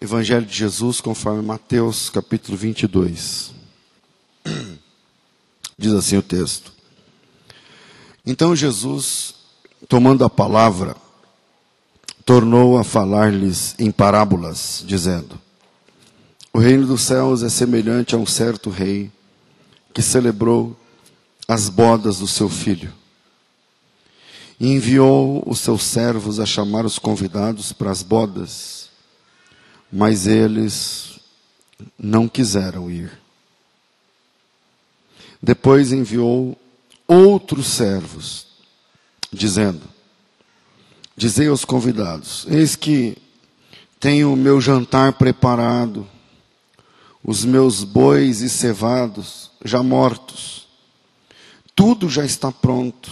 [0.00, 3.50] Evangelho de Jesus, conforme Mateus, capítulo 22.
[5.76, 6.72] Diz assim o texto.
[8.24, 9.34] Então Jesus,
[9.88, 10.94] tomando a palavra,
[12.24, 15.36] tornou a falar-lhes em parábolas, dizendo:
[16.52, 19.10] O reino dos céus é semelhante a um certo rei
[19.92, 20.76] que celebrou
[21.48, 22.92] as bodas do seu filho.
[24.60, 28.77] E enviou os seus servos a chamar os convidados para as bodas,
[29.90, 31.18] mas eles
[31.98, 33.10] não quiseram ir.
[35.42, 36.58] Depois enviou
[37.06, 38.46] outros servos,
[39.32, 39.82] dizendo:
[41.16, 43.16] Dizei aos convidados: Eis que
[44.00, 46.06] tenho o meu jantar preparado,
[47.22, 50.66] os meus bois e cevados já mortos,
[51.74, 53.10] tudo já está pronto.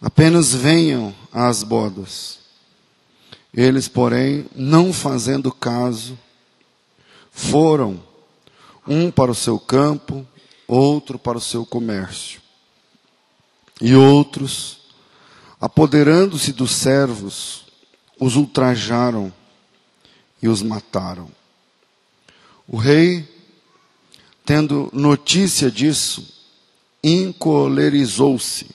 [0.00, 2.41] Apenas venham às bodas.
[3.54, 6.18] Eles, porém, não fazendo caso,
[7.30, 8.02] foram,
[8.86, 10.26] um para o seu campo,
[10.66, 12.40] outro para o seu comércio.
[13.80, 14.78] E outros,
[15.60, 17.64] apoderando-se dos servos,
[18.18, 19.32] os ultrajaram
[20.42, 21.30] e os mataram.
[22.66, 23.28] O rei,
[24.44, 26.26] tendo notícia disso,
[27.02, 28.68] encolerizou-se,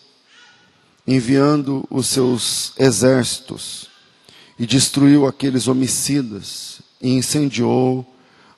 [1.08, 3.90] enviando os seus exércitos,
[4.60, 8.06] e destruiu aqueles homicidas, e incendiou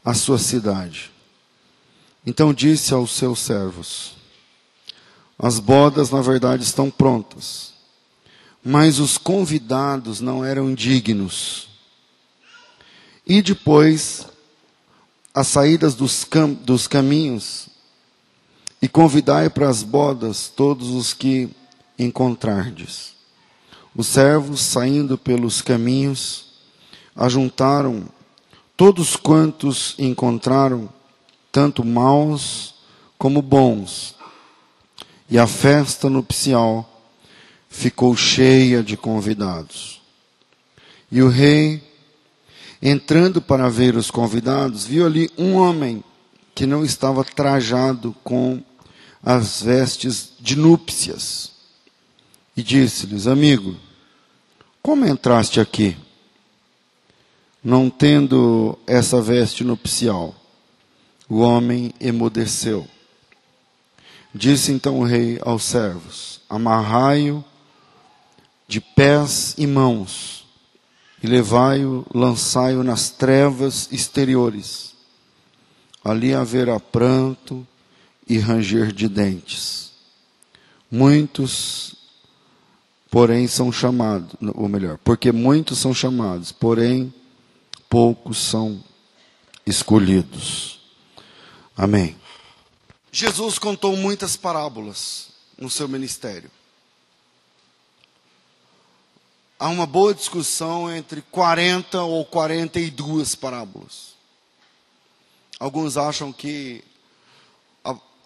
[0.04, 1.12] a sua cidade.
[2.26, 4.14] Então disse aos seus servos:
[5.38, 7.74] As bodas, na verdade, estão prontas,
[8.64, 11.68] mas os convidados não eram dignos.
[13.26, 14.26] E depois,
[15.34, 17.68] as saídas dos, cam dos caminhos,
[18.82, 21.50] e convidai para as bodas todos os que
[21.98, 23.19] encontrardes.
[24.00, 26.46] Os servos, saindo pelos caminhos,
[27.14, 28.08] ajuntaram
[28.78, 30.88] todos quantos encontraram
[31.52, 32.76] tanto maus
[33.18, 34.16] como bons.
[35.30, 36.90] E a festa nupcial
[37.68, 40.02] ficou cheia de convidados.
[41.12, 41.84] E o rei,
[42.82, 46.02] entrando para ver os convidados, viu ali um homem
[46.56, 48.64] que não estava trajado com
[49.22, 51.52] as vestes de núpcias.
[52.56, 53.76] E disse-lhes: Amigo,
[54.82, 55.98] como entraste aqui,
[57.64, 60.34] não tendo essa veste nupcial?
[61.28, 62.88] O homem emudeceu.
[64.34, 67.44] Disse então o rei aos servos: Amarrai-o
[68.68, 70.46] de pés e mãos,
[71.22, 74.96] e levai-o, lançai-o nas trevas exteriores.
[76.04, 77.68] Ali haverá pranto
[78.28, 79.92] e ranger de dentes.
[80.90, 81.96] Muitos,
[83.10, 87.14] porém, são chamados, ou melhor, porque muitos são chamados, porém,
[87.90, 88.84] poucos são
[89.66, 90.80] escolhidos.
[91.76, 92.16] Amém.
[93.12, 96.52] Jesus contou muitas parábolas no seu ministério.
[99.58, 104.14] Há uma boa discussão entre 40 ou 42 parábolas.
[105.60, 106.84] Alguns acham que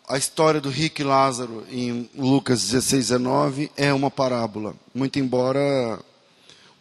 [0.07, 5.99] a, história do rico e Lázaro em Lucas 16, 19 é uma parábola, muito embora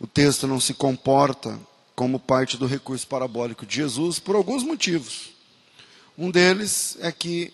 [0.01, 1.59] o texto não se comporta
[1.95, 5.31] como parte do recurso parabólico de Jesus por alguns motivos.
[6.17, 7.53] Um deles é que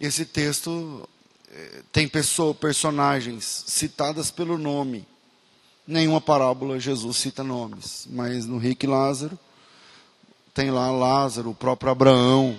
[0.00, 1.08] esse texto
[1.50, 5.06] eh, tem pessoa, personagens citadas pelo nome.
[5.86, 9.38] Nenhuma parábola Jesus cita nomes, mas no rico Lázaro
[10.56, 12.58] tem lá Lázaro, o próprio Abraão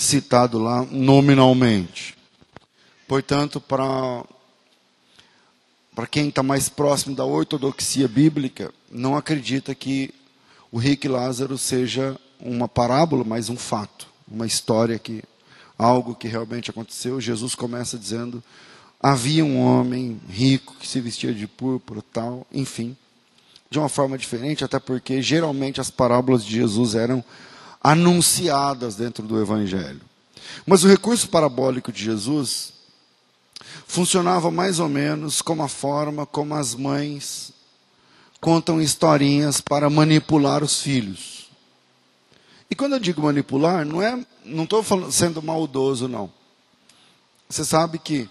[0.00, 2.16] citado lá nominalmente.
[3.06, 4.24] Portanto, para
[5.94, 10.14] para quem está mais próximo da ortodoxia bíblica, não acredita que
[10.72, 15.22] o rico Lázaro seja uma parábola, mas um fato, uma história que
[15.76, 17.20] algo que realmente aconteceu.
[17.20, 18.42] Jesus começa dizendo:
[19.02, 22.96] havia um homem rico que se vestia de púrpura, tal, enfim,
[23.68, 27.22] de uma forma diferente, até porque geralmente as parábolas de Jesus eram
[27.82, 30.00] anunciadas dentro do evangelho.
[30.66, 32.72] Mas o recurso parabólico de Jesus
[33.86, 37.52] funcionava mais ou menos como a forma como as mães
[38.40, 41.50] contam historinhas para manipular os filhos.
[42.70, 46.30] E quando eu digo manipular, não é, não estou sendo maldoso, não.
[47.48, 48.28] Você sabe que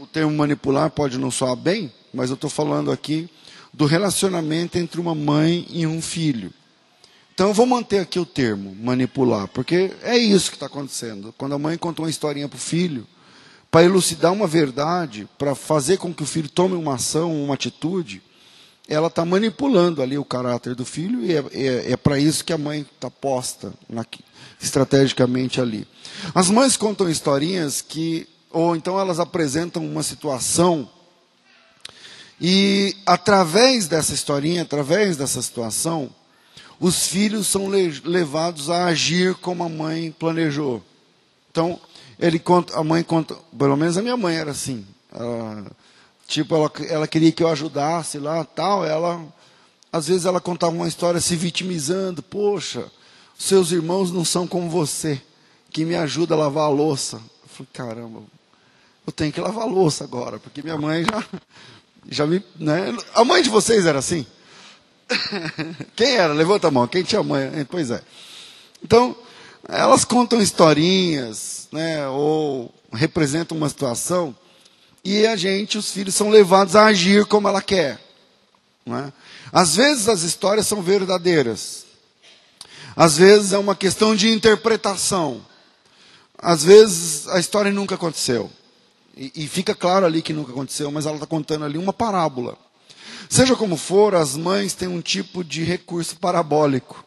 [0.00, 3.30] o termo manipular pode não soar bem, mas eu estou falando aqui
[3.72, 6.52] do relacionamento entre uma mãe e um filho.
[7.38, 11.32] Então eu vou manter aqui o termo manipular, porque é isso que está acontecendo.
[11.38, 13.06] Quando a mãe conta uma historinha para o filho,
[13.70, 18.20] para elucidar uma verdade, para fazer com que o filho tome uma ação, uma atitude,
[18.88, 22.52] ela está manipulando ali o caráter do filho e é, é, é para isso que
[22.52, 24.04] a mãe está posta na,
[24.60, 25.86] estrategicamente ali.
[26.34, 30.90] As mães contam historinhas que, ou então elas apresentam uma situação
[32.40, 36.12] e através dessa historinha, através dessa situação,
[36.80, 37.68] os filhos são
[38.04, 40.82] levados a agir como a mãe planejou.
[41.50, 41.78] Então,
[42.18, 44.86] ele conta, a mãe conta, pelo menos a minha mãe era assim.
[45.12, 45.66] Ela,
[46.26, 48.84] tipo, ela, ela queria que eu ajudasse lá, tal.
[48.84, 49.24] Ela,
[49.92, 52.22] às vezes, ela contava uma história se vitimizando.
[52.22, 52.86] Poxa,
[53.36, 55.20] seus irmãos não são como você,
[55.70, 57.16] que me ajuda a lavar a louça.
[57.16, 58.22] Eu falei, caramba,
[59.04, 61.24] eu tenho que lavar a louça agora, porque minha mãe já,
[62.08, 62.96] já me, né?
[63.14, 64.24] A mãe de vocês era assim?
[65.96, 66.32] Quem era?
[66.32, 66.86] Levanta a mão.
[66.86, 67.66] Quem tinha mãe?
[67.70, 68.02] Pois é.
[68.82, 69.16] Então,
[69.68, 72.06] elas contam historinhas, né?
[72.08, 74.34] Ou representam uma situação
[75.04, 77.98] e a gente, os filhos, são levados a agir como ela quer.
[78.84, 79.12] Né?
[79.52, 81.86] Às vezes as histórias são verdadeiras.
[82.94, 85.40] Às vezes é uma questão de interpretação.
[86.36, 88.50] Às vezes a história nunca aconteceu.
[89.16, 92.58] E, e fica claro ali que nunca aconteceu, mas ela está contando ali uma parábola.
[93.28, 97.04] Seja como for, as mães têm um tipo de recurso parabólico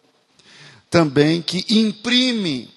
[0.89, 2.69] também que imprime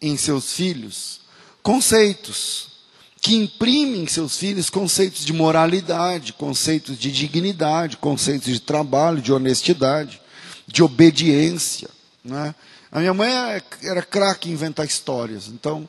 [0.00, 1.20] em seus filhos
[1.62, 2.68] conceitos,
[3.20, 9.32] que imprime em seus filhos conceitos de moralidade, conceitos de dignidade, conceitos de trabalho, de
[9.32, 10.20] honestidade,
[10.66, 11.88] de obediência.
[12.22, 12.54] Né?
[12.90, 13.32] A minha mãe
[13.82, 15.88] era craque em inventar histórias, então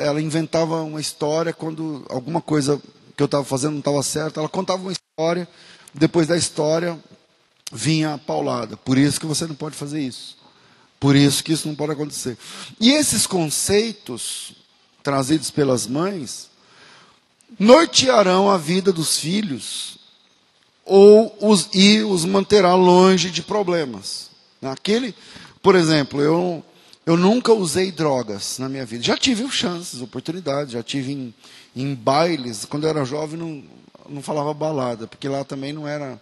[0.00, 2.80] ela inventava uma história quando alguma coisa
[3.16, 5.48] que eu estava fazendo não estava certa, ela contava uma história,
[5.98, 6.98] depois da história
[7.72, 8.76] vinha a paulada.
[8.76, 10.36] Por isso que você não pode fazer isso.
[11.00, 12.38] Por isso que isso não pode acontecer.
[12.80, 14.52] E esses conceitos
[15.02, 16.50] trazidos pelas mães
[17.58, 19.98] nortearão a vida dos filhos
[20.84, 24.30] ou os, e os manterá longe de problemas.
[24.62, 25.14] Aquele,
[25.62, 26.64] por exemplo, eu,
[27.04, 29.02] eu nunca usei drogas na minha vida.
[29.02, 31.34] Já tive chances, oportunidades, já tive em,
[31.74, 32.64] em bailes.
[32.64, 33.64] Quando eu era jovem, não,
[34.08, 36.20] não falava balada, porque lá também não era.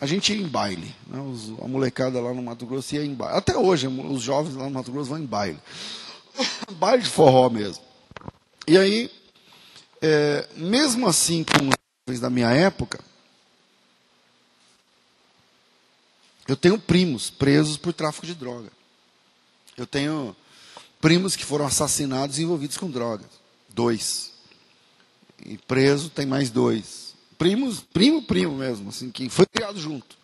[0.00, 0.94] A gente ia em baile.
[1.06, 1.20] Né?
[1.20, 3.36] Os, a molecada lá no Mato Grosso ia em baile.
[3.36, 5.58] Até hoje, os jovens lá no Mato Grosso vão em baile.
[6.72, 7.82] baile de forró mesmo.
[8.66, 9.10] E aí,
[10.00, 11.74] é, mesmo assim, com os
[12.06, 13.00] jovens da minha época,
[16.46, 18.70] eu tenho primos presos por tráfico de droga.
[19.76, 20.36] Eu tenho
[21.00, 23.26] primos que foram assassinados envolvidos com drogas.
[23.68, 24.32] Dois.
[25.44, 27.01] E preso tem mais dois.
[27.42, 30.16] Primos, primo, primo mesmo, assim, que foi criado junto.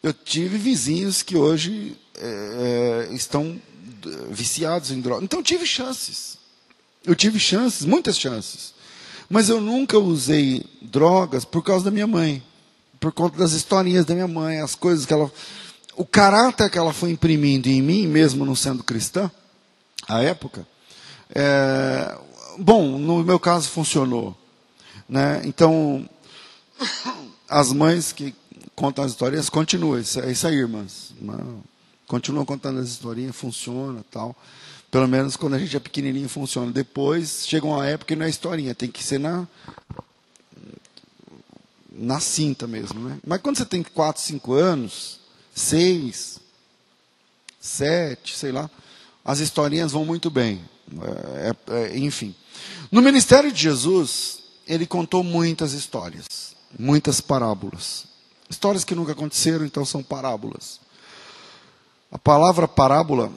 [0.00, 3.60] Eu tive vizinhos que hoje é, é estão
[4.30, 5.24] viciados em drogas.
[5.24, 6.38] Então tive chances.
[7.04, 8.72] Eu tive chances, muitas chances.
[9.28, 12.40] Mas eu nunca usei drogas por causa da minha mãe.
[13.00, 15.28] Por conta das historinhas da minha mãe, as coisas que ela.
[15.96, 19.28] O caráter que ela foi imprimindo em mim, mesmo não sendo cristã,
[20.06, 20.64] à época.
[21.34, 22.16] É,
[22.56, 24.36] bom, no meu caso funcionou.
[25.08, 25.42] Né?
[25.44, 26.08] Então,
[27.48, 28.34] as mães que
[28.74, 29.98] contam as histórias continuam.
[29.98, 31.12] É isso aí, irmãs.
[32.06, 34.36] Continuam contando as historinhas, funciona tal.
[34.90, 36.70] Pelo menos quando a gente é pequenininho funciona.
[36.70, 39.46] Depois chega uma época que não é historinha, tem que ser na
[41.98, 43.18] na cinta mesmo, né?
[43.26, 45.18] Mas quando você tem 4, 5 anos,
[45.54, 46.38] 6,
[47.58, 48.70] 7, sei lá,
[49.24, 50.62] as historinhas vão muito bem.
[51.02, 52.34] É, é, é, enfim.
[52.92, 58.06] No ministério de Jesus, ele contou muitas histórias, muitas parábolas.
[58.48, 60.80] Histórias que nunca aconteceram, então são parábolas.
[62.10, 63.30] A palavra parábola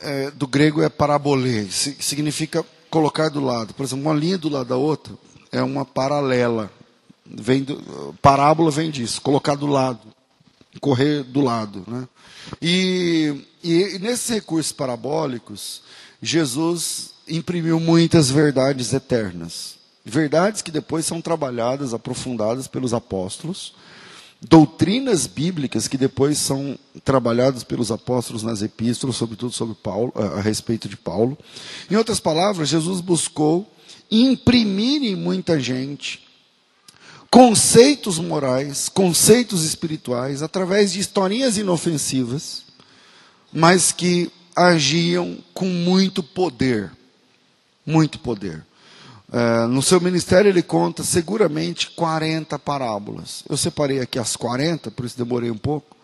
[0.00, 3.74] é, do grego é parabolê, significa colocar do lado.
[3.74, 5.14] Por exemplo, uma linha do lado da outra
[5.50, 6.70] é uma paralela.
[7.24, 10.00] Vem do, parábola vem disso, colocar do lado,
[10.80, 11.84] correr do lado.
[11.86, 12.08] Né?
[12.60, 15.82] E, e nesses recursos parabólicos,
[16.22, 19.77] Jesus imprimiu muitas verdades eternas.
[20.04, 23.74] Verdades que depois são trabalhadas, aprofundadas pelos apóstolos
[24.40, 30.88] doutrinas bíblicas que depois são trabalhadas pelos apóstolos nas epístolas, sobretudo sobre Paulo, a respeito
[30.88, 31.36] de Paulo.
[31.90, 33.70] Em outras palavras, Jesus buscou
[34.10, 36.26] imprimir em muita gente
[37.30, 42.62] conceitos morais, conceitos espirituais, através de historinhas inofensivas,
[43.52, 46.90] mas que agiam com muito poder.
[47.84, 48.64] Muito poder.
[49.30, 53.44] É, no seu ministério ele conta seguramente 40 parábolas.
[53.48, 55.96] Eu separei aqui as 40, por isso demorei um pouco.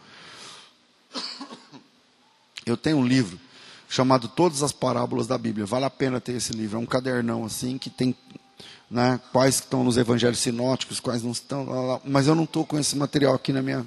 [2.67, 3.39] Eu tenho um livro
[3.89, 5.67] chamado Todas as Parábolas da Bíblia.
[5.67, 6.79] Vale a pena ter esse livro.
[6.79, 8.15] É um cadernão assim que tem
[8.91, 9.21] né?
[9.33, 12.01] quais estão nos evangelhos sinóticos, quais não estão, lá, lá.
[12.05, 13.85] mas eu não estou com esse material aqui na minha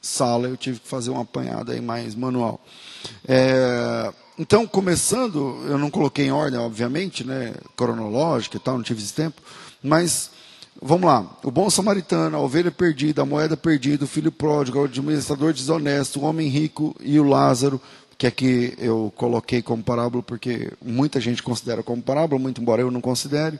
[0.00, 2.60] sala, eu tive que fazer uma apanhada aí mais manual.
[3.26, 9.02] É, então, começando, eu não coloquei em ordem, obviamente, né, cronológica e tal, não tive
[9.02, 9.42] esse tempo,
[9.82, 10.30] mas
[10.80, 11.26] vamos lá.
[11.42, 16.20] O bom samaritano, a ovelha perdida, a moeda perdida, o filho pródigo, o administrador desonesto,
[16.20, 17.80] o homem rico e o Lázaro,
[18.16, 22.90] que aqui eu coloquei como parábola, porque muita gente considera como parábola, muito embora eu
[22.90, 23.58] não considere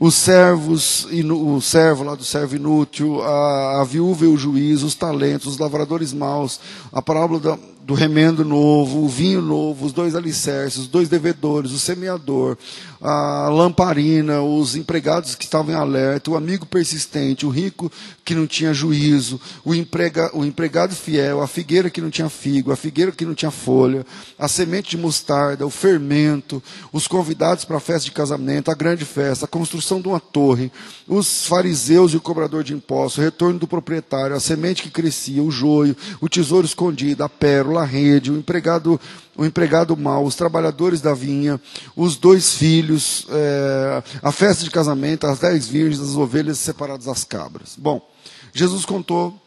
[0.00, 4.94] os servos, o servo lá do servo inútil, a, a, viúva e o juiz, os
[4.94, 6.58] talentos, os lavradores maus,
[6.90, 11.72] a parábola da, do remendo novo, o vinho novo, os dois alicerces, os dois devedores,
[11.72, 12.56] o semeador,
[13.00, 17.90] a lamparina, os empregados que estavam em alerta, o amigo persistente, o rico
[18.24, 22.70] que não tinha juízo, o, emprega, o empregado fiel, a figueira que não tinha figo,
[22.70, 24.04] a figueira que não tinha folha,
[24.38, 29.04] a semente de mostarda, o fermento, os convidados para a festa de casamento, a grande
[29.06, 30.70] festa, a construção de uma torre,
[31.08, 35.42] os fariseus e o cobrador de impostos, o retorno do proprietário, a semente que crescia,
[35.42, 39.00] o joio, o tesouro escondido, a pérola, a rede, o empregado
[39.36, 41.58] o empregado mau, os trabalhadores da vinha,
[41.96, 47.24] os dois filhos, é, a festa de casamento, as dez virgens, as ovelhas separadas das
[47.24, 47.74] cabras.
[47.78, 48.06] Bom,
[48.52, 49.40] Jesus contou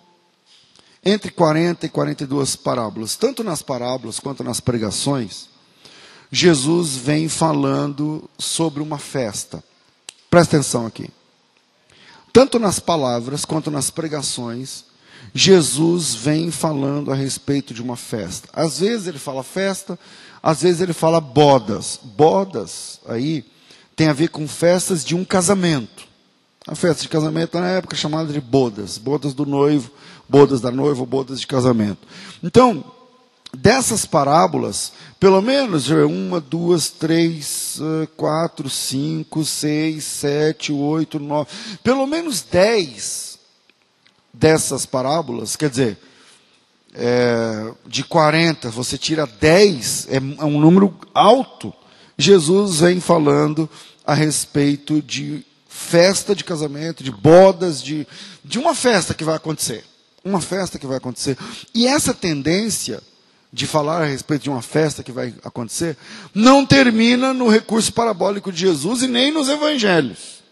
[1.05, 3.15] entre 40 e 42 parábolas.
[3.15, 5.47] Tanto nas parábolas quanto nas pregações,
[6.31, 9.63] Jesus vem falando sobre uma festa.
[10.29, 11.07] Presta atenção aqui.
[12.31, 14.85] Tanto nas palavras quanto nas pregações,
[15.33, 18.47] Jesus vem falando a respeito de uma festa.
[18.53, 19.97] Às vezes ele fala festa,
[20.41, 21.99] às vezes ele fala bodas.
[22.03, 23.43] Bodas aí
[23.95, 26.03] tem a ver com festas de um casamento.
[26.67, 29.91] A festa de casamento na época é chamada de bodas, bodas do noivo,
[30.29, 32.07] bodas da noiva, bodas de casamento.
[32.41, 32.83] Então,
[33.57, 41.49] dessas parábolas, pelo menos uma, duas, três, eh, quatro, cinco, seis, sete, oito, nove,
[41.83, 43.32] pelo menos dez
[44.33, 45.97] dessas parábolas, quer dizer,
[46.95, 51.73] é, de 40, você tira 10, é, é um número alto.
[52.17, 53.69] Jesus vem falando
[54.05, 58.07] a respeito de festa de casamento, de bodas, de,
[58.43, 59.83] de uma festa que vai acontecer.
[60.23, 61.37] Uma festa que vai acontecer.
[61.73, 63.01] E essa tendência
[63.51, 65.95] de falar a respeito de uma festa que vai acontecer
[66.33, 70.43] não termina no recurso parabólico de Jesus e nem nos evangelhos.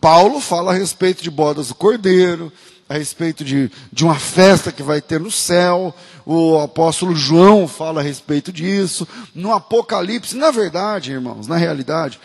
[0.00, 2.52] Paulo fala a respeito de bodas do cordeiro,
[2.88, 5.94] a respeito de, de uma festa que vai ter no céu.
[6.24, 9.06] O apóstolo João fala a respeito disso.
[9.34, 12.20] No Apocalipse, na verdade, irmãos, na realidade,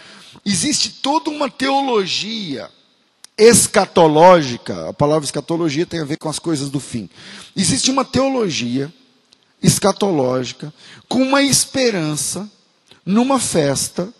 [0.45, 2.69] existe toda uma teologia
[3.37, 4.89] escatológica.
[4.89, 7.09] A palavra escatologia tem a ver com as coisas do fim.
[7.55, 8.91] Existe uma teologia
[9.61, 10.73] escatológica
[11.07, 12.49] com uma esperança
[13.05, 14.13] numa festa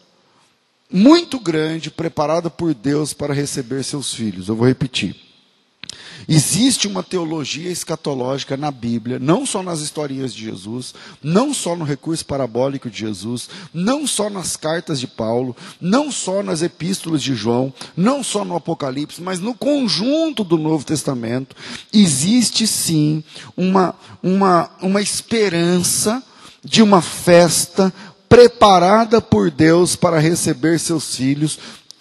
[0.90, 4.48] muito grande preparada por Deus para receber seus filhos.
[4.48, 5.27] Eu vou repetir.
[6.28, 11.86] Existe uma teologia escatológica na Bíblia, não só nas historinhas de Jesus, não só no
[11.86, 17.34] recurso parabólico de Jesus, não só nas cartas de Paulo, não só nas epístolas de
[17.34, 21.56] João, não só no Apocalipse, mas no conjunto do Novo Testamento,
[21.94, 23.24] existe sim
[23.56, 26.22] uma, uma, uma esperança
[26.64, 27.94] de uma festa
[28.28, 31.58] preparada por Deus para receber seus filhos,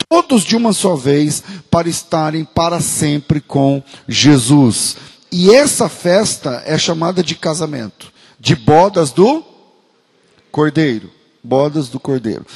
[0.09, 4.97] todos de uma só vez, para estarem para sempre com Jesus.
[5.31, 9.45] E essa festa é chamada de casamento, de bodas do
[10.51, 11.11] Cordeiro.
[11.43, 12.47] Bodas do Cordeiro.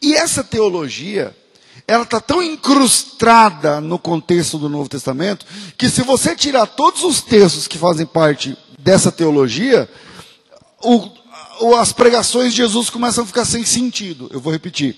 [0.00, 1.36] E essa teologia,
[1.86, 5.44] ela está tão incrustada no contexto do Novo Testamento,
[5.76, 9.88] que se você tirar todos os textos que fazem parte dessa teologia,
[10.82, 14.30] o, as pregações de Jesus começam a ficar sem sentido.
[14.32, 14.96] Eu vou repetir.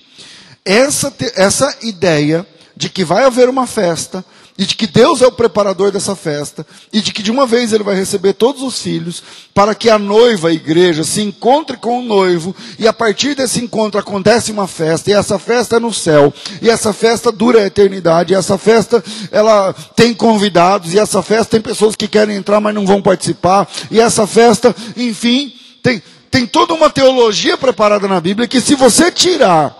[0.65, 4.25] Essa, essa ideia de que vai haver uma festa,
[4.61, 7.73] e de que Deus é o preparador dessa festa, e de que de uma vez
[7.73, 9.23] ele vai receber todos os filhos,
[9.55, 13.59] para que a noiva, a igreja, se encontre com o noivo, e a partir desse
[13.59, 17.67] encontro acontece uma festa, e essa festa é no céu, e essa festa dura a
[17.67, 19.03] eternidade, e essa festa
[19.33, 23.67] ela tem convidados, e essa festa tem pessoas que querem entrar, mas não vão participar,
[23.91, 29.11] e essa festa, enfim, tem, tem toda uma teologia preparada na Bíblia que se você
[29.11, 29.80] tirar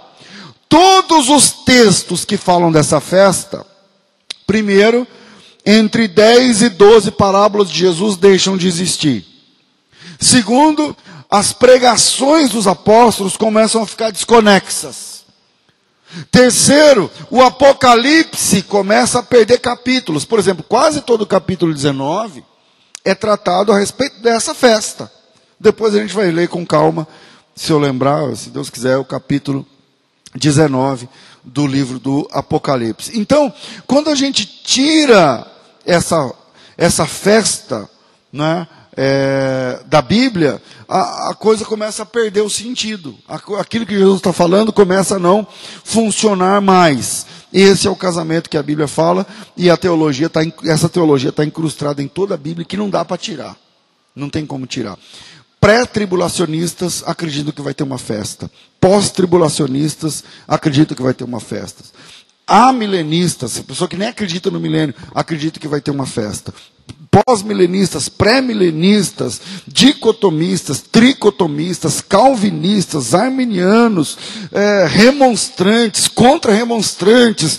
[0.71, 3.67] todos os textos que falam dessa festa,
[4.47, 5.07] primeiro,
[5.67, 9.27] entre 10 e 12 parábolas de Jesus deixam de existir.
[10.19, 10.97] Segundo,
[11.29, 15.25] as pregações dos apóstolos começam a ficar desconexas.
[16.31, 20.25] Terceiro, o Apocalipse começa a perder capítulos.
[20.25, 22.45] Por exemplo, quase todo o capítulo 19
[23.05, 25.11] é tratado a respeito dessa festa.
[25.59, 27.07] Depois a gente vai ler com calma,
[27.55, 29.67] se eu lembrar, se Deus quiser, o capítulo
[30.35, 31.09] 19
[31.45, 33.19] do livro do Apocalipse.
[33.19, 33.53] Então,
[33.87, 35.47] quando a gente tira
[35.85, 36.33] essa,
[36.77, 37.89] essa festa
[38.33, 43.17] né, é, da Bíblia, a, a, coisa começa a perder o sentido.
[43.59, 45.47] Aquilo que Jesus está falando começa a não
[45.85, 47.27] funcionar mais.
[47.53, 51.45] Esse é o casamento que a Bíblia fala e a teologia tá, essa teologia está
[51.45, 53.57] incrustada em toda a Bíblia que não dá para tirar.
[54.15, 54.99] Não tem como tirar.
[55.61, 58.51] Pré-tribulacionistas acreditam que vai ter uma festa.
[58.81, 61.85] Pós-tribulacionistas acreditam que vai ter uma festa.
[62.47, 66.53] Amilenistas, pessoa que nem acredita no milênio, acredita que vai ter uma festa
[67.11, 74.17] pós-milenistas, pré-milenistas, dicotomistas, tricotomistas, calvinistas, arminianos,
[74.53, 77.59] é, remonstrantes, contra-remonstrantes,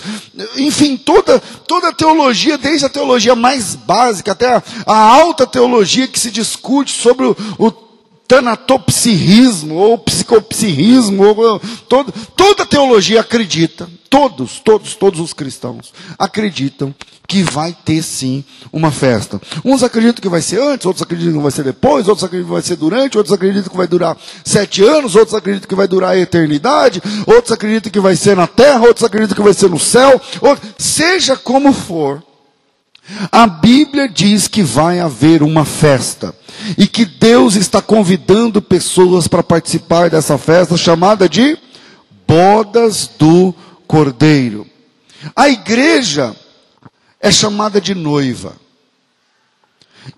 [0.56, 6.08] enfim, toda, toda a teologia, desde a teologia mais básica até a, a alta teologia
[6.08, 7.91] que se discute sobre o, o
[8.32, 11.60] tanatopsirrismo ou psicopsirrismo, ou,
[11.90, 16.96] todo, toda teologia acredita, todos, todos, todos os cristãos acreditam
[17.28, 19.42] que vai ter sim uma festa.
[19.66, 22.54] Uns acreditam que vai ser antes, outros acreditam que vai ser depois, outros acreditam que
[22.54, 26.12] vai ser durante, outros acreditam que vai durar sete anos, outros acreditam que vai durar
[26.12, 29.80] a eternidade, outros acreditam que vai ser na terra, outros acreditam que vai ser no
[29.80, 32.24] céu, outros, seja como for,
[33.30, 36.34] a Bíblia diz que vai haver uma festa
[36.78, 41.58] e que Deus está convidando pessoas para participar dessa festa chamada de
[42.28, 43.54] Bodas do
[43.88, 44.68] Cordeiro.
[45.36, 46.36] A igreja
[47.20, 48.56] é chamada de noiva.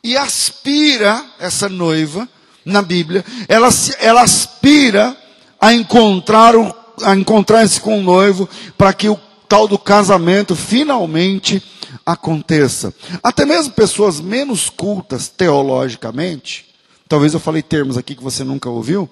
[0.03, 2.27] E aspira essa noiva
[2.65, 3.67] na Bíblia, ela,
[3.99, 5.17] ela aspira
[5.59, 6.53] a encontrar
[7.01, 8.47] a encontrar-se com o noivo
[8.77, 11.61] para que o tal do casamento finalmente
[12.05, 12.93] aconteça.
[13.21, 16.73] Até mesmo pessoas menos cultas teologicamente,
[17.07, 19.09] talvez eu falei termos aqui que você nunca ouviu,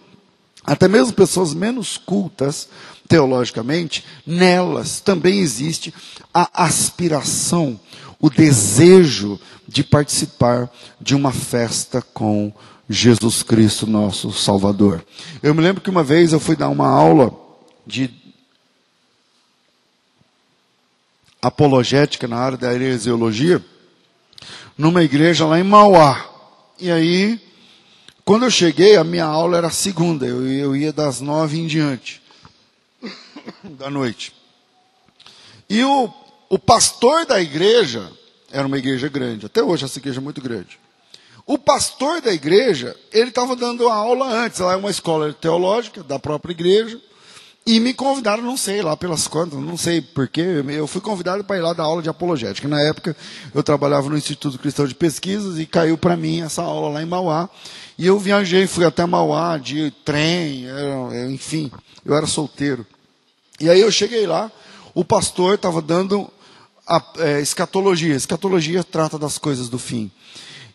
[0.63, 2.67] até mesmo pessoas menos cultas
[3.07, 5.93] teologicamente, nelas também existe
[6.33, 7.79] a aspiração,
[8.19, 12.53] o desejo de participar de uma festa com
[12.87, 15.03] Jesus Cristo, nosso Salvador.
[15.41, 17.33] Eu me lembro que uma vez eu fui dar uma aula
[17.85, 18.20] de
[21.41, 23.63] apologética na área da heresiologia,
[24.77, 26.29] numa igreja lá em Mauá.
[26.79, 27.39] E aí,
[28.23, 32.21] quando eu cheguei, a minha aula era segunda, eu, eu ia das nove em diante
[33.63, 34.33] da noite.
[35.69, 36.13] E o,
[36.49, 38.11] o pastor da igreja,
[38.51, 40.79] era uma igreja grande, até hoje essa igreja é muito grande.
[41.45, 46.19] O pastor da igreja, ele estava dando aula antes, lá é uma escola teológica da
[46.19, 47.01] própria igreja,
[47.65, 51.57] e me convidaram, não sei, lá pelas contas, não sei porquê, eu fui convidado para
[51.57, 52.67] ir lá dar aula de apologética.
[52.67, 53.15] Na época,
[53.53, 57.05] eu trabalhava no Instituto Cristão de Pesquisas e caiu para mim essa aula lá em
[57.05, 57.49] Mauá.
[57.97, 60.65] E eu viajei, fui até Mauá de trem,
[61.29, 61.71] enfim,
[62.03, 62.85] eu era solteiro.
[63.59, 64.51] E aí eu cheguei lá,
[64.95, 66.27] o pastor estava dando
[66.87, 68.15] a, é, escatologia.
[68.15, 70.11] Escatologia trata das coisas do fim.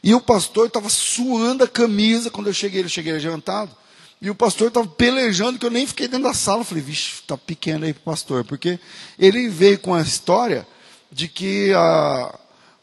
[0.05, 3.73] E o pastor estava suando a camisa quando eu cheguei, ele cheguei adiantado.
[4.21, 6.65] E o pastor estava pelejando, que eu nem fiquei dentro da sala.
[6.65, 8.45] Falei, vixe, está pequeno aí para o pastor.
[8.45, 8.79] Porque
[9.19, 10.67] ele veio com a história
[11.13, 12.35] de que, a,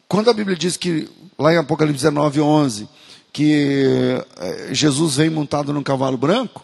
[0.07, 2.87] quando a Bíblia diz que, lá em Apocalipse 19, 11,
[3.31, 6.63] que eh, Jesus vem montado num cavalo branco,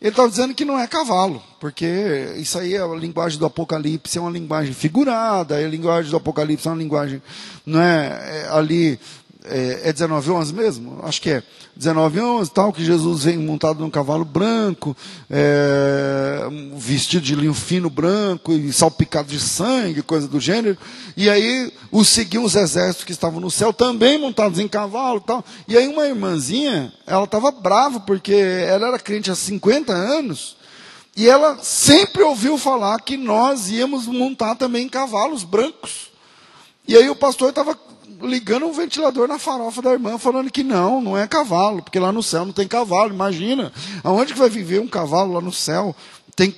[0.00, 4.18] ele estava dizendo que não é cavalo, porque isso aí é a linguagem do Apocalipse,
[4.18, 7.22] é uma linguagem figurada, a linguagem do Apocalipse é uma linguagem,
[7.64, 8.98] não é, é ali
[9.48, 11.00] é, é 19 11 mesmo?
[11.02, 11.42] Acho que é.
[11.76, 14.96] 19 11 tal, que Jesus vem montado num cavalo branco,
[15.28, 16.40] é,
[16.74, 20.78] vestido de linho fino branco e salpicado de sangue, coisa do gênero.
[21.16, 25.44] E aí os seguiam os exércitos que estavam no céu, também montados em cavalo tal.
[25.68, 30.56] E aí uma irmãzinha, ela estava brava, porque ela era crente há 50 anos,
[31.14, 36.10] e ela sempre ouviu falar que nós íamos montar também cavalos brancos.
[36.88, 37.76] E aí o pastor estava
[38.22, 42.12] ligando um ventilador na farofa da irmã, falando que não, não é cavalo, porque lá
[42.12, 43.72] no céu não tem cavalo, imagina.
[44.02, 45.94] Aonde que vai viver um cavalo lá no céu?
[46.34, 46.54] Tem,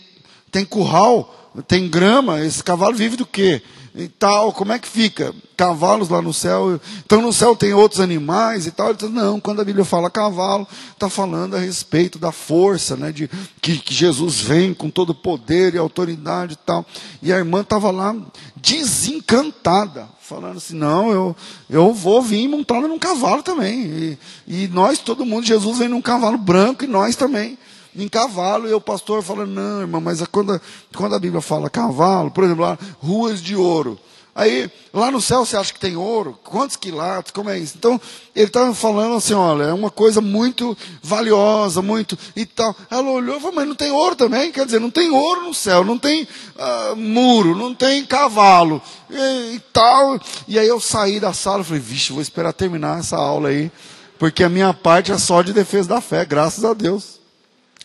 [0.51, 3.63] tem curral, tem grama, esse cavalo vive do quê?
[3.99, 5.35] E tal, como é que fica?
[5.57, 8.95] Cavalos lá no céu, então no céu tem outros animais e tal.
[8.95, 13.29] Diz, não, quando a Bíblia fala cavalo, está falando a respeito da força, né, de
[13.61, 16.87] que, que Jesus vem com todo poder e autoridade e tal.
[17.21, 18.15] E a irmã estava lá
[18.55, 21.37] desencantada, falando assim, não, eu,
[21.69, 23.81] eu vou vir montada num cavalo também.
[23.81, 27.59] E, e nós, todo mundo, Jesus vem num cavalo branco e nós também
[28.03, 30.61] em cavalo, e o pastor fala, não, irmão, mas quando,
[30.95, 33.99] quando a Bíblia fala cavalo, por exemplo, lá, ruas de ouro.
[34.39, 36.39] Aí, lá no céu você acha que tem ouro?
[36.45, 37.33] Quantos quilates?
[37.33, 37.75] Como é isso?
[37.77, 38.01] Então,
[38.37, 42.73] ele estava falando assim: olha, é uma coisa muito valiosa, muito e tal.
[42.89, 44.53] Ela olhou e falou: mas não tem ouro também?
[44.53, 48.81] Quer dizer, não tem ouro no céu, não tem uh, muro, não tem cavalo
[49.11, 50.21] e, e, tal.
[50.47, 53.73] E aí eu saí da sala e falei: vixe, vou esperar terminar essa aula aí,
[54.21, 57.18] porque a minha parte é só de defesa da fé, graças a Deus.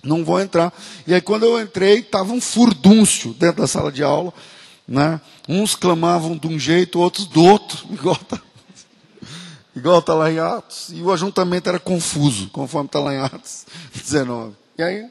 [0.03, 0.73] Não vou entrar.
[1.07, 4.33] E aí, quando eu entrei, estava um furdúncio dentro da sala de aula.
[4.87, 5.21] Né?
[5.47, 8.39] Uns clamavam de um jeito, outros do outro, igual está
[9.75, 10.89] igual tá lá em Atos.
[10.89, 14.55] E o ajuntamento era confuso, conforme está lá em Atos 19.
[14.77, 15.09] E aí?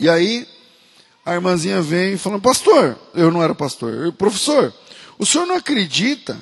[0.00, 0.46] E aí,
[1.24, 4.72] a irmãzinha vem falando, pastor, eu não era pastor, eu, professor,
[5.18, 6.38] o senhor não acredita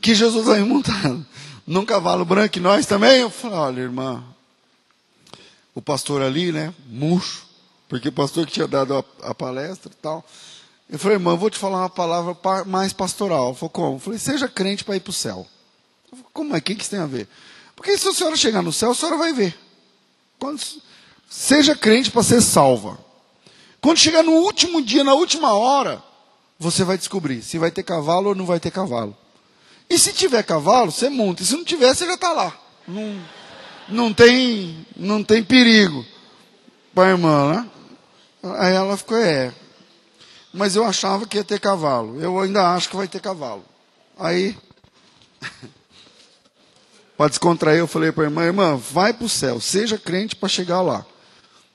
[0.00, 1.26] que Jesus aí montado
[1.66, 3.20] num cavalo branco e nós também?
[3.20, 4.24] Eu falei, olha, irmã,
[5.74, 7.46] o pastor ali, né, murcho,
[7.88, 10.24] porque o pastor que tinha dado a, a palestra e tal.
[10.88, 13.48] Eu falei, irmão, vou te falar uma palavra mais pastoral.
[13.48, 13.96] Ele falou, como?
[13.96, 15.46] Eu falei, seja crente para ir para o céu.
[16.10, 16.58] Falei, como é?
[16.58, 17.26] O que, que isso tem a ver?
[17.74, 19.58] Porque se a senhora chegar no céu, a senhora vai ver.
[20.38, 20.60] Quando,
[21.28, 22.98] seja crente para ser salva.
[23.80, 26.02] Quando chegar no último dia, na última hora,
[26.58, 29.16] você vai descobrir se vai ter cavalo ou não vai ter cavalo.
[29.88, 31.42] E se tiver cavalo, você monta.
[31.42, 32.56] E se não tiver, você já está lá.
[32.86, 33.20] Não,
[33.88, 36.04] não, tem, não tem perigo.
[36.94, 37.70] Para a irmã, né?
[38.58, 39.52] Aí ela ficou, é.
[40.52, 42.20] Mas eu achava que ia ter cavalo.
[42.20, 43.64] Eu ainda acho que vai ter cavalo.
[44.18, 44.56] Aí,
[47.16, 50.48] para descontrair, eu falei para a irmã, irmã, vai para o céu, seja crente para
[50.48, 51.06] chegar lá.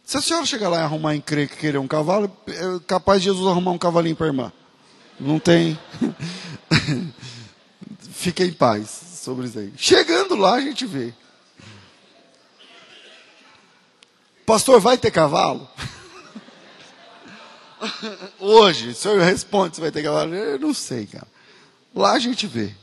[0.04, 3.22] Se a senhora chegar lá e arrumar em crer que querer um cavalo, é capaz
[3.22, 4.54] de Jesus arrumar um cavalinho para a irmã.
[5.20, 5.78] Não tem.
[8.12, 8.90] Fique em paz
[9.22, 9.74] sobre isso aí.
[9.76, 11.14] Chegando lá, a gente vê.
[14.48, 15.68] Pastor, vai ter cavalo?
[18.40, 20.34] Hoje, o senhor responde se vai ter cavalo.
[20.34, 21.28] Eu não sei, cara.
[21.94, 22.74] Lá a gente vê.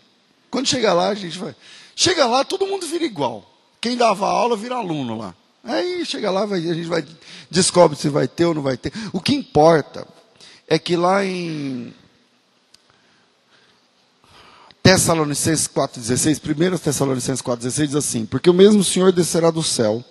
[0.50, 1.56] Quando chega lá, a gente vai.
[1.96, 3.50] Chega lá, todo mundo vira igual.
[3.80, 5.34] Quem dava aula vira aluno lá.
[5.64, 7.02] Aí chega lá, a gente vai
[7.50, 8.92] descobre se vai ter ou não vai ter.
[9.10, 10.06] O que importa
[10.68, 11.94] é que lá em
[14.82, 20.04] Tessalonicenses 4,16, 1 Tessalonicenses 4,16 diz assim: Porque o mesmo Senhor descerá do céu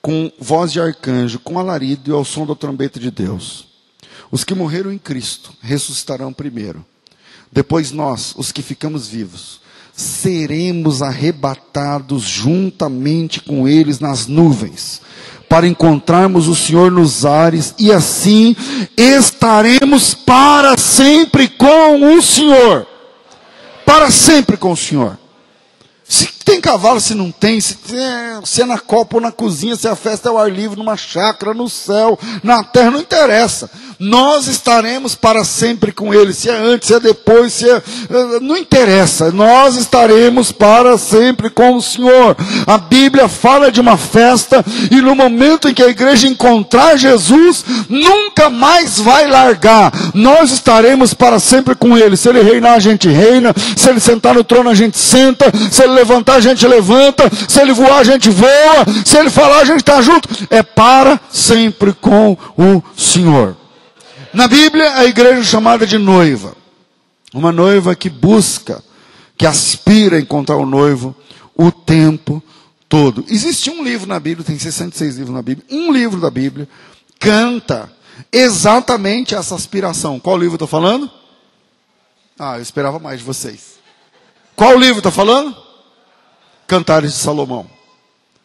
[0.00, 3.66] com voz de arcanjo, com alarido e ao som da trombeta de Deus.
[4.30, 6.84] Os que morreram em Cristo ressuscitarão primeiro.
[7.50, 9.60] Depois nós, os que ficamos vivos,
[9.98, 15.00] seremos arrebatados juntamente com eles nas nuvens,
[15.48, 18.54] para encontrarmos o Senhor nos ares e assim
[18.96, 22.86] estaremos para sempre com o Senhor.
[23.84, 25.18] Para sempre com o Senhor.
[26.08, 29.76] Se tem cavalo, se não tem, se, é, se é na copa ou na cozinha,
[29.76, 33.70] se a festa é ao ar livre, numa chácara, no céu, na terra, não interessa
[33.98, 38.40] nós estaremos para sempre com Ele, se é antes, se é depois, se é, eh,
[38.40, 42.36] não interessa, nós estaremos para sempre com o Senhor.
[42.66, 47.64] A Bíblia fala de uma festa, e no momento em que a igreja encontrar Jesus,
[47.88, 52.16] nunca mais vai largar, nós estaremos para sempre com Ele.
[52.16, 55.82] Se Ele reinar, a gente reina, se Ele sentar no trono, a gente senta, se
[55.82, 59.64] Ele levantar, a gente levanta, se Ele voar, a gente voa, se Ele falar, a
[59.64, 63.57] gente está junto, é para sempre com o Senhor.
[64.38, 66.56] Na Bíblia, a igreja é chamada de noiva.
[67.34, 68.84] Uma noiva que busca,
[69.36, 71.12] que aspira a encontrar o noivo
[71.56, 72.40] o tempo
[72.88, 73.24] todo.
[73.26, 76.68] Existe um livro na Bíblia, tem 66 livros na Bíblia, um livro da Bíblia
[77.18, 77.90] canta
[78.30, 80.20] exatamente essa aspiração.
[80.20, 81.10] Qual livro eu estou falando?
[82.38, 83.80] Ah, eu esperava mais de vocês.
[84.54, 85.56] Qual livro estou falando?
[86.64, 87.68] Cantares de Salomão.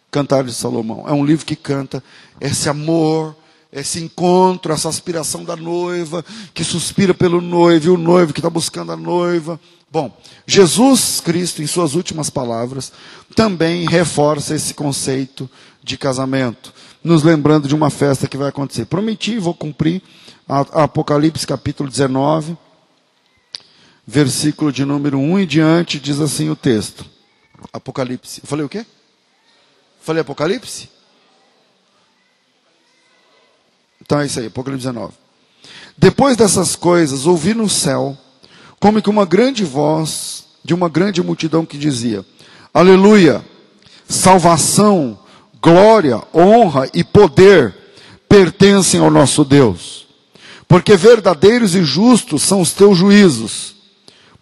[0.10, 1.06] Cantares de Salomão.
[1.08, 2.04] É um livro que canta
[2.42, 3.36] esse amor,
[3.74, 8.50] esse encontro, essa aspiração da noiva, que suspira pelo noivo, e o noivo que está
[8.50, 9.60] buscando a noiva.
[9.92, 12.92] Bom, Jesus Cristo, em suas últimas palavras,
[13.36, 15.50] também reforça esse conceito
[15.84, 18.86] de casamento, nos lembrando de uma festa que vai acontecer.
[18.86, 20.02] Prometi, vou cumprir,
[20.48, 22.56] Apocalipse capítulo 19,
[24.06, 27.06] versículo de número 1 e diante, diz assim o texto.
[27.72, 28.42] Apocalipse.
[28.44, 28.86] Eu falei o quê?
[30.02, 30.90] Falei Apocalipse?
[34.14, 35.12] Então é isso aí, Apocalipse 19.
[35.98, 38.16] Depois dessas coisas, ouvi no céu,
[38.80, 42.24] como que uma grande voz de uma grande multidão que dizia:
[42.72, 43.44] Aleluia!
[44.08, 45.18] Salvação,
[45.60, 47.74] glória, honra e poder
[48.30, 50.06] pertencem ao nosso Deus.
[50.68, 53.74] Porque verdadeiros e justos são os teus juízos,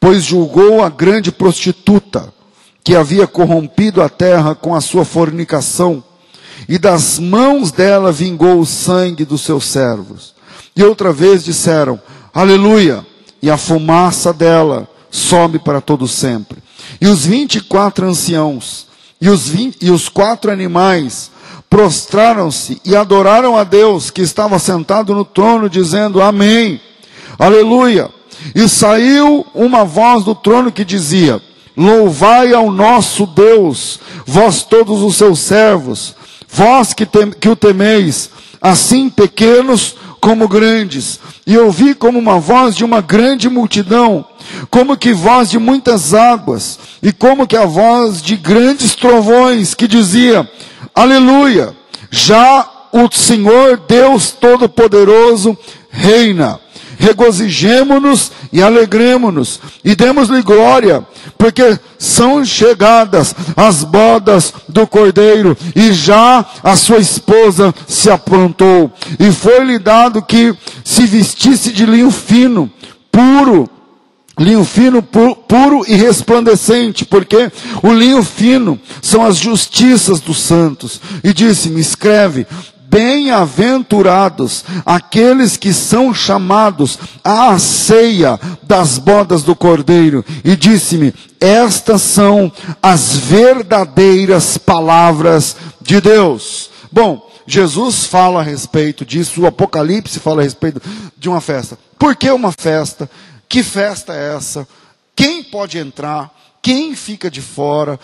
[0.02, 2.34] pois julgou a grande prostituta
[2.84, 6.04] que havia corrompido a terra com a sua fornicação
[6.68, 10.34] e das mãos dela vingou o sangue dos seus servos.
[10.76, 12.00] E outra vez disseram:
[12.34, 13.06] Aleluia!
[13.42, 16.60] E a fumaça dela sobe para todo sempre.
[17.00, 18.88] E os vinte e quatro anciãos
[19.20, 21.32] e os, 20, e os quatro animais
[21.70, 26.82] prostraram-se e adoraram a Deus que estava sentado no trono, dizendo Amém,
[27.38, 28.10] Aleluia.
[28.56, 31.40] E saiu uma voz do trono que dizia:
[31.78, 36.16] Louvai ao nosso Deus, vós todos os seus servos,
[36.52, 38.30] vós que, tem, que o temeis,
[38.62, 41.20] assim pequenos como grandes.
[41.48, 44.26] E ouvi como uma voz de uma grande multidão,
[44.70, 49.88] como que voz de muitas águas, e como que a voz de grandes trovões, que
[49.88, 50.50] dizia:
[50.94, 51.76] Aleluia!
[52.12, 55.58] Já o Senhor Deus Todo-Poderoso
[55.90, 56.60] reina
[57.02, 61.04] regozijemo-nos e alegremo-nos e demos-lhe glória,
[61.36, 69.32] porque são chegadas as bodas do cordeiro e já a sua esposa se aprontou e
[69.32, 72.70] foi-lhe dado que se vestisse de linho fino,
[73.12, 73.68] puro,
[74.38, 81.02] linho fino, puro e resplandecente, porque o linho fino são as justiças dos santos.
[81.24, 82.46] E disse-me: escreve,
[82.92, 90.26] Bem-aventurados aqueles que são chamados à ceia das bodas do Cordeiro.
[90.44, 92.52] E disse-me: Estas são
[92.84, 96.70] as verdadeiras palavras de Deus.
[96.92, 100.82] Bom, Jesus fala a respeito disso, o Apocalipse fala a respeito
[101.18, 101.80] de uma festa.
[101.98, 103.10] Por que uma festa?
[103.48, 104.68] Que festa é essa?
[105.16, 106.30] Quem pode entrar?
[106.62, 108.00] Quem fica de fora?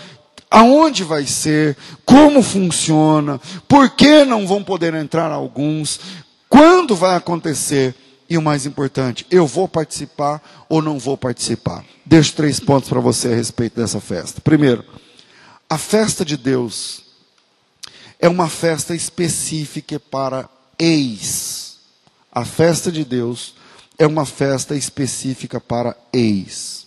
[0.49, 5.99] Aonde vai ser, como funciona, por que não vão poder entrar alguns,
[6.49, 7.95] quando vai acontecer
[8.29, 11.85] e o mais importante, eu vou participar ou não vou participar.
[12.05, 14.41] Deixo três pontos para você a respeito dessa festa.
[14.41, 14.83] Primeiro,
[15.69, 17.03] a festa de Deus
[18.19, 21.77] é uma festa específica para ex.
[22.31, 23.55] A festa de Deus
[23.97, 26.85] é uma festa específica para ex.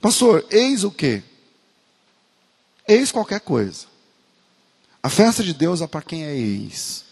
[0.00, 1.22] Pastor, ex o quê?
[2.90, 3.86] Eis qualquer coisa.
[5.00, 7.04] A festa de Deus é para quem é ex.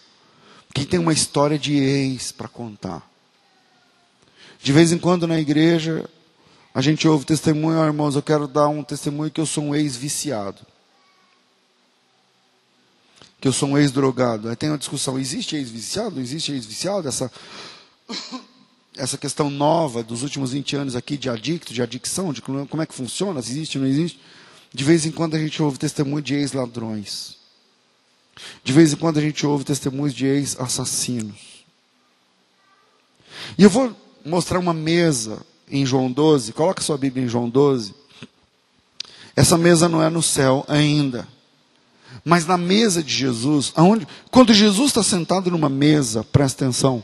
[0.74, 3.08] Quem tem uma história de ex para contar.
[4.60, 6.04] De vez em quando na igreja,
[6.74, 9.74] a gente ouve testemunho, oh, irmãos, eu quero dar um testemunho que eu sou um
[9.74, 10.66] ex-viciado.
[13.40, 14.48] Que eu sou um ex-drogado.
[14.48, 16.16] Aí tem uma discussão, existe ex-viciado?
[16.16, 17.06] Não existe ex-viciado?
[17.06, 17.30] Essa,
[18.96, 22.86] essa questão nova dos últimos 20 anos aqui de adicto, de adicção, de como é
[22.86, 24.20] que funciona, se existe não existe.
[24.72, 27.36] De vez em quando a gente ouve testemunho de ex-ladrões.
[28.62, 31.64] De vez em quando a gente ouve testemunhos de ex-assassinos.
[33.56, 36.52] E eu vou mostrar uma mesa em João 12.
[36.52, 37.94] Coloca sua Bíblia em João 12.
[39.34, 41.26] Essa mesa não é no céu ainda.
[42.24, 47.02] Mas na mesa de Jesus, aonde, quando Jesus está sentado numa mesa, presta atenção,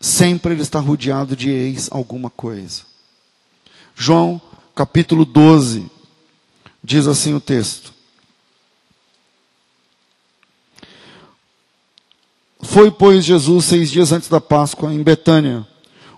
[0.00, 2.82] sempre ele está rodeado de ex alguma coisa.
[3.94, 4.40] João
[4.74, 5.90] capítulo 12,
[6.86, 7.92] Diz assim o texto:
[12.62, 15.66] Foi, pois, Jesus seis dias antes da Páscoa em Betânia,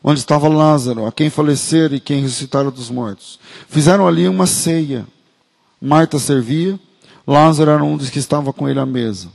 [0.05, 3.41] onde estava Lázaro, a quem faleceram e quem ressuscitaram dos mortos.
[3.67, 5.07] Fizeram ali uma ceia.
[5.81, 6.79] Marta servia,
[7.27, 9.29] Lázaro era um dos que estava com ele à mesa.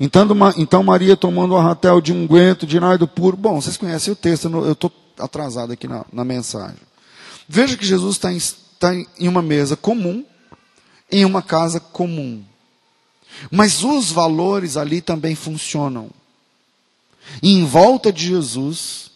[0.00, 0.26] Então,
[0.56, 3.36] então Maria, tomando um arratel de unguento de nardo puro.
[3.36, 6.78] Bom, vocês conhecem o texto, eu estou atrasado aqui na, na, mensagem.
[7.48, 10.24] Veja que Jesus está em, está em uma mesa comum,
[11.10, 12.44] em uma casa comum.
[13.50, 16.10] Mas os valores ali também funcionam.
[17.42, 19.10] E em volta de Jesus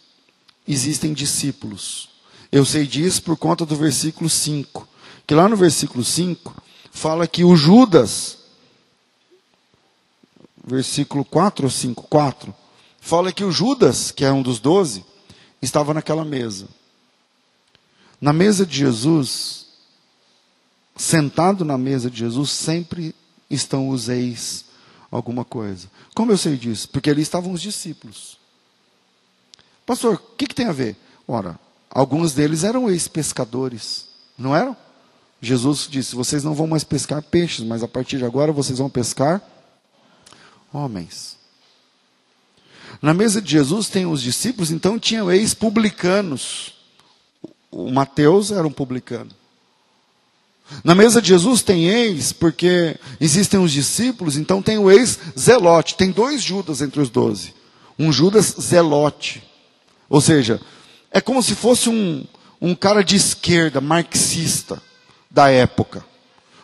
[0.67, 2.09] existem discípulos.
[2.51, 4.87] Eu sei disso por conta do versículo 5.
[5.27, 6.55] Que lá no versículo 5
[6.91, 8.37] fala que o Judas,
[10.63, 12.03] versículo 4 ou 5?
[12.03, 12.55] 4.
[13.01, 15.05] Fala que o Judas, que é um dos doze,
[15.61, 16.67] estava naquela mesa.
[18.21, 19.64] Na mesa de Jesus,
[20.95, 23.13] sentado na mesa de Jesus, sempre
[23.49, 24.65] estão os ex
[25.11, 25.89] alguma coisa.
[26.13, 26.89] Como eu sei disso?
[26.89, 28.37] Porque ali estavam os discípulos.
[29.85, 30.95] Pastor, o que, que tem a ver?
[31.27, 34.75] Ora, alguns deles eram ex-pescadores, não eram?
[35.41, 38.89] Jesus disse: vocês não vão mais pescar peixes, mas a partir de agora vocês vão
[38.89, 39.41] pescar
[40.73, 41.37] homens.
[43.01, 46.73] Na mesa de Jesus tem os discípulos, então tinham ex-publicanos.
[47.69, 49.31] O Mateus era um publicano.
[50.83, 55.95] Na mesa de Jesus tem ex, porque existem os discípulos, então tem o ex-zelote.
[55.95, 57.53] Tem dois Judas entre os doze.
[57.97, 59.43] Um Judas zelote.
[60.09, 60.59] Ou seja,
[61.11, 62.25] é como se fosse um,
[62.61, 64.81] um cara de esquerda, marxista,
[65.29, 66.03] da época.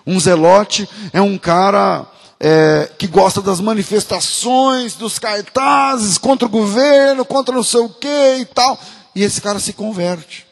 [0.06, 2.06] Um zelote é um cara
[2.40, 8.38] é, que gosta das manifestações, dos cartazes contra o governo, contra não sei o que
[8.40, 8.80] e tal.
[9.16, 10.51] e esse cara se converte.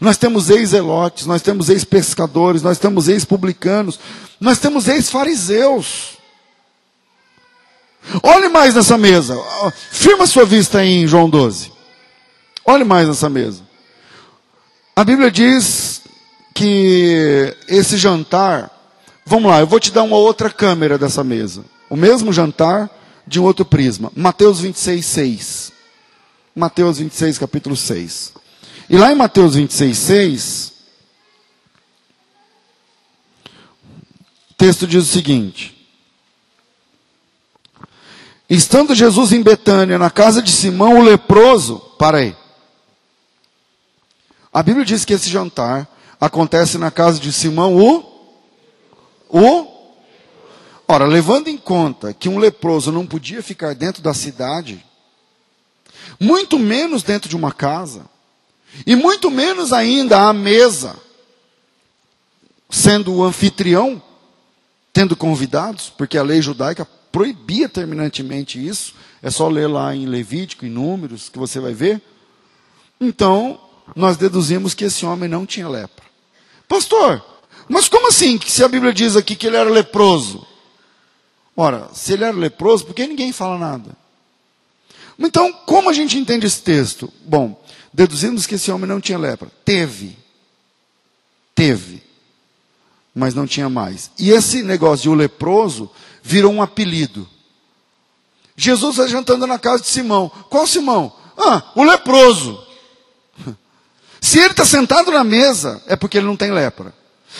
[0.00, 3.98] Nós temos ex-elotes, nós temos ex-pescadores, nós temos ex-publicanos,
[4.40, 6.18] nós temos ex-fariseus.
[8.22, 9.36] Olhe mais nessa mesa.
[9.90, 11.72] Firma sua vista aí em João 12.
[12.64, 13.62] Olhe mais nessa mesa.
[14.94, 16.02] A Bíblia diz
[16.54, 18.70] que esse jantar,
[19.24, 21.64] vamos lá, eu vou te dar uma outra câmera dessa mesa.
[21.90, 22.90] O mesmo jantar
[23.26, 24.10] de um outro prisma.
[24.14, 25.72] Mateus 26, 6.
[26.54, 28.32] Mateus 26, capítulo 6.
[28.90, 30.72] E lá em Mateus 26, 6,
[34.50, 35.86] o texto diz o seguinte:
[38.48, 42.34] Estando Jesus em Betânia, na casa de Simão o leproso, para aí.
[44.50, 45.86] A Bíblia diz que esse jantar
[46.18, 48.08] acontece na casa de Simão o
[49.28, 49.78] o
[50.90, 54.82] Ora, levando em conta que um leproso não podia ficar dentro da cidade,
[56.18, 58.06] muito menos dentro de uma casa,
[58.86, 60.96] e muito menos ainda à mesa,
[62.70, 64.02] sendo o anfitrião,
[64.92, 68.94] tendo convidados, porque a lei judaica proibia terminantemente isso.
[69.22, 72.00] É só ler lá em Levítico, em Números, que você vai ver.
[73.00, 73.60] Então,
[73.96, 76.04] nós deduzimos que esse homem não tinha lepra.
[76.68, 77.24] Pastor,
[77.68, 80.46] mas como assim, se a Bíblia diz aqui que ele era leproso?
[81.56, 83.96] Ora, se ele era leproso, por que ninguém fala nada?
[85.18, 87.12] Então, como a gente entende esse texto?
[87.24, 87.60] Bom,
[87.92, 89.50] deduzimos que esse homem não tinha lepra.
[89.64, 90.16] Teve.
[91.54, 92.02] Teve.
[93.14, 94.10] Mas não tinha mais.
[94.18, 95.90] E esse negócio de o leproso
[96.22, 97.28] virou um apelido.
[98.56, 100.30] Jesus está jantando na casa de Simão.
[100.50, 101.12] Qual Simão?
[101.36, 102.64] Ah, o leproso.
[104.20, 106.92] Se ele está sentado na mesa, é porque ele não tem lepra.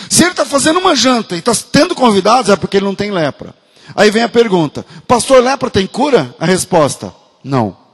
[0.09, 3.11] Se ele está fazendo uma janta e está tendo convidados, é porque ele não tem
[3.11, 3.55] lepra.
[3.97, 6.35] Aí vem a pergunta: Pastor, lepra tem cura?
[6.39, 7.88] A resposta: Não.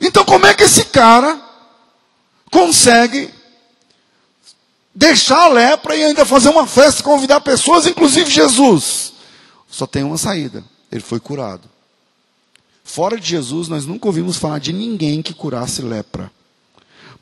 [0.00, 1.40] Então, como é que esse cara
[2.50, 3.30] consegue
[4.94, 9.12] deixar a lepra e ainda fazer uma festa, convidar pessoas, inclusive Jesus?
[9.68, 11.68] Só tem uma saída: ele foi curado.
[12.84, 16.30] Fora de Jesus, nós nunca ouvimos falar de ninguém que curasse lepra.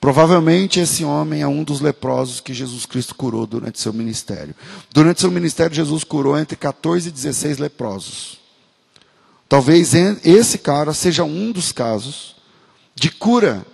[0.01, 4.55] Provavelmente esse homem é um dos leprosos que Jesus Cristo curou durante seu ministério.
[4.91, 8.41] Durante seu ministério, Jesus curou entre 14 e 16 leprosos.
[9.47, 9.93] Talvez
[10.25, 12.35] esse cara seja um dos casos
[13.01, 13.65] de cura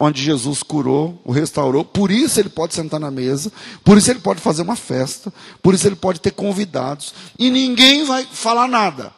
[0.00, 3.52] onde Jesus curou, o restaurou, por isso ele pode sentar na mesa,
[3.84, 5.30] por isso ele pode fazer uma festa,
[5.62, 9.12] por isso ele pode ter convidados, e ninguém vai falar nada.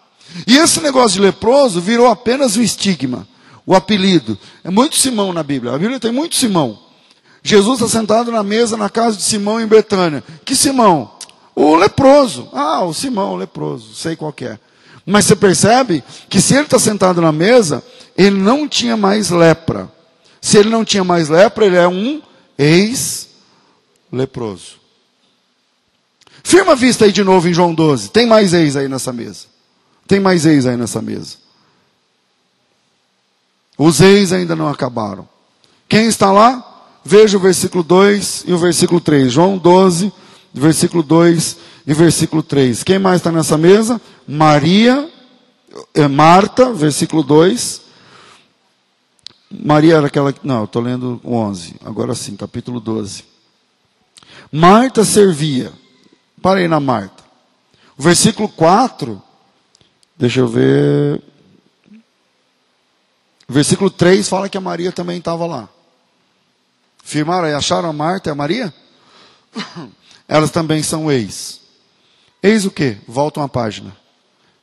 [0.45, 3.29] E esse negócio de leproso virou apenas um estigma
[3.65, 4.37] o apelido.
[4.65, 5.73] É muito Simão na Bíblia.
[5.73, 6.77] A Bíblia tem muito Simão.
[7.45, 10.23] Jesus está sentado na mesa na casa de Simão em Betânia.
[10.45, 11.13] Que Simão?
[11.55, 12.49] O leproso.
[12.53, 13.95] Ah, o Simão, o leproso.
[13.95, 14.59] Sei qual é.
[15.07, 17.83] Mas você percebe que se ele está sentado na mesa,
[18.17, 19.91] ele não tinha mais lepra.
[20.41, 22.23] Se ele não tinha mais lepra, ele é um
[22.57, 23.27] ex-leproso.
[26.43, 28.11] Firma a vista aí de novo em João 12.
[28.11, 29.47] Tem mais ex aí nessa mesa.
[30.07, 31.39] Tem mais ex aí nessa mesa.
[33.77, 35.29] Os ex ainda não acabaram.
[35.89, 36.63] Quem está lá?
[37.05, 39.33] Veja o versículo 2 e o versículo 3.
[39.33, 40.13] João 12,
[40.55, 42.83] versículo 2 e versículo 3.
[42.83, 44.01] Quem mais está nessa mesa?
[44.27, 45.09] Maria,
[45.95, 47.86] é Marta, versículo 2.
[49.51, 50.35] Maria era aquela.
[50.43, 51.77] Não, estou lendo o 11.
[51.85, 53.25] Agora sim, capítulo 12.
[54.51, 55.73] Marta servia.
[56.43, 57.25] Parei na Marta.
[57.97, 59.23] O versículo 4.
[60.17, 61.23] Deixa eu ver.
[63.49, 65.69] Versículo 3 fala que a Maria também estava lá.
[67.05, 68.75] Firmaram e acharam a Marta e a Maria?
[70.27, 71.61] Elas também são ex.
[72.43, 72.99] Eis o que?
[73.07, 73.97] Voltam a página.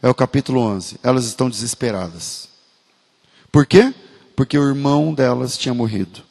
[0.02, 1.00] É o capítulo 11.
[1.02, 2.50] Elas estão desesperadas.
[3.50, 3.94] Por quê?
[4.36, 6.22] Porque o irmão delas tinha morrido.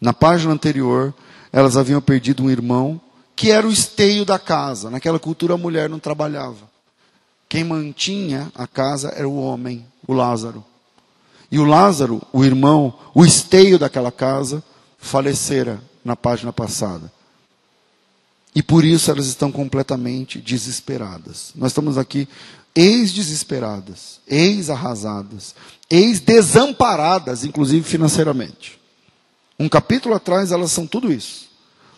[0.00, 1.14] Na página anterior,
[1.52, 3.00] elas haviam perdido um irmão
[3.34, 4.90] que era o esteio da casa.
[4.90, 6.68] Naquela cultura, a mulher não trabalhava.
[7.48, 10.64] Quem mantinha a casa era o homem, o Lázaro.
[11.50, 14.62] E o Lázaro, o irmão, o esteio daquela casa,
[14.98, 17.12] falecera na página passada.
[18.54, 21.52] E por isso elas estão completamente desesperadas.
[21.54, 22.26] Nós estamos aqui
[22.76, 25.54] ex-desesperadas, ex-arrasadas,
[25.88, 28.78] ex-desamparadas, inclusive financeiramente.
[29.58, 31.46] Um capítulo atrás elas são tudo isso.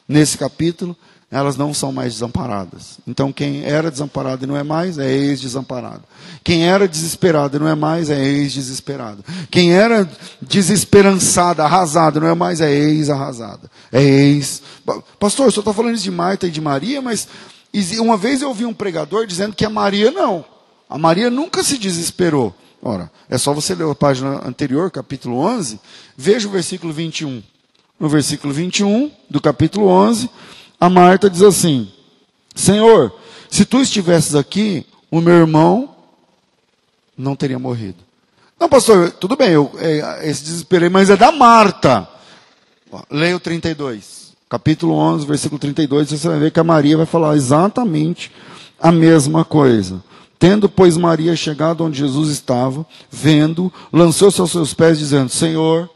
[0.08, 0.96] Nesse capítulo,
[1.30, 2.98] elas não são mais desamparadas.
[3.06, 6.02] Então, quem era desamparado e não é mais, é ex-desamparado.
[6.42, 9.22] Quem era desesperado e não é mais, é ex-desesperado.
[9.50, 10.08] Quem era
[10.40, 13.70] desesperançada, arrasada, não é mais, é ex-arrasada.
[13.92, 14.62] É ex.
[15.18, 17.28] Pastor, eu só estou falando isso de Marta e de Maria, mas
[17.98, 20.44] uma vez eu ouvi um pregador dizendo que a Maria não.
[20.88, 22.54] A Maria nunca se desesperou.
[22.80, 25.80] Ora, é só você ler a página anterior, capítulo 11,
[26.16, 27.42] veja o versículo 21.
[27.98, 30.30] No versículo 21 do capítulo 11,
[30.80, 31.90] a Marta diz assim:
[32.54, 33.12] Senhor,
[33.50, 35.94] se tu estivesses aqui, o meu irmão
[37.16, 37.98] não teria morrido.
[38.58, 42.08] Não, pastor, tudo bem, eu, é, esse desesperei, mas é da Marta.
[43.10, 44.32] Leia o 32.
[44.48, 48.32] Capítulo 11, versículo 32, você vai ver que a Maria vai falar exatamente
[48.80, 50.02] a mesma coisa.
[50.38, 55.90] Tendo, pois, Maria chegado onde Jesus estava, vendo, lançou-se aos seus pés, dizendo: Senhor,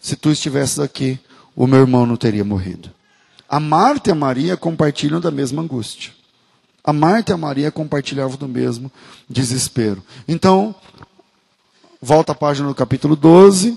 [0.00, 1.18] se tu estivesses aqui,
[1.56, 2.90] o meu irmão não teria morrido.
[3.48, 6.12] A Marta e a Maria compartilham da mesma angústia.
[6.84, 8.92] A Marta e a Maria compartilhavam do mesmo
[9.28, 10.02] desespero.
[10.26, 10.74] Então,
[12.00, 13.76] volta à página do capítulo 12.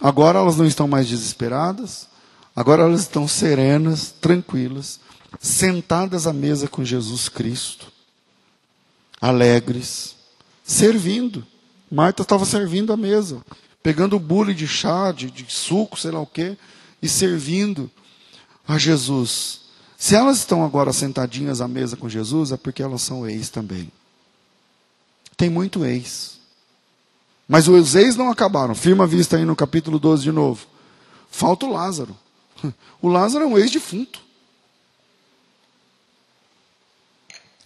[0.00, 2.06] Agora elas não estão mais desesperadas.
[2.54, 4.98] Agora elas estão serenas, tranquilas,
[5.38, 7.92] sentadas à mesa com Jesus Cristo,
[9.20, 10.14] alegres,
[10.64, 11.46] servindo.
[11.90, 13.44] Marta estava servindo a mesa,
[13.82, 16.56] pegando o bule de chá, de, de suco, sei lá o quê,
[17.00, 17.90] e servindo
[18.66, 19.60] a Jesus.
[19.96, 23.90] Se elas estão agora sentadinhas à mesa com Jesus, é porque elas são ex também.
[25.36, 26.38] Tem muito ex.
[27.48, 28.74] Mas os ex não acabaram.
[28.74, 30.66] Firma a vista aí no capítulo 12 de novo.
[31.30, 32.16] Falta o Lázaro.
[33.02, 34.20] O Lázaro é um ex-defunto.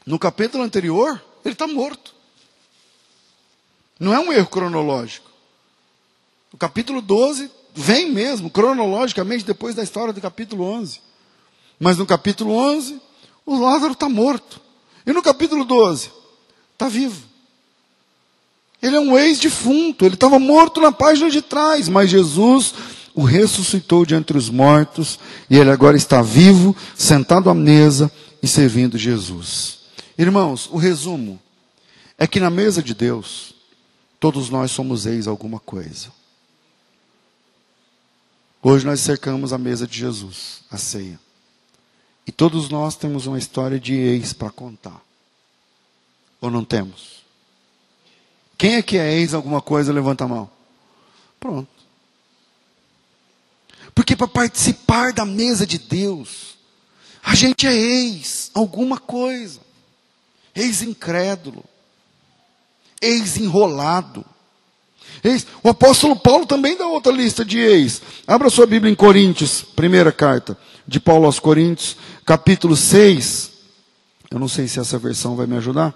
[0.05, 2.15] No capítulo anterior, ele está morto.
[3.99, 5.31] Não é um erro cronológico.
[6.53, 11.01] O capítulo 12 vem mesmo, cronologicamente, depois da história do capítulo 11.
[11.79, 13.01] Mas no capítulo 11,
[13.47, 14.61] o Lázaro está morto.
[15.07, 16.11] E no capítulo 12,
[16.73, 17.23] está vivo.
[18.83, 22.75] Ele é um ex-defunto, ele estava morto na página de trás, mas Jesus
[23.15, 25.19] o ressuscitou de entre os mortos
[25.49, 28.11] e ele agora está vivo, sentado à mesa
[28.43, 29.80] e servindo Jesus.
[30.21, 31.41] Irmãos, o resumo
[32.19, 33.55] é que na mesa de Deus,
[34.21, 36.13] todos nós somos ex alguma coisa.
[38.63, 41.19] Hoje nós cercamos a mesa de Jesus, a ceia.
[42.27, 45.01] E todos nós temos uma história de ex para contar.
[46.39, 47.25] Ou não temos?
[48.59, 50.51] Quem é que é ex alguma coisa, levanta a mão.
[51.41, 51.71] Pronto.
[53.95, 56.59] Porque para participar da mesa de Deus,
[57.23, 59.70] a gente é ex alguma coisa.
[60.61, 61.65] Ex incrédulo.
[63.01, 64.25] Ex enrolado
[65.23, 68.01] Eis, o apóstolo Paulo também dá outra lista de ex.
[68.27, 70.57] Abra sua Bíblia em Coríntios, primeira carta
[70.87, 73.51] de Paulo aos Coríntios, capítulo 6.
[74.31, 75.95] Eu não sei se essa versão vai me ajudar,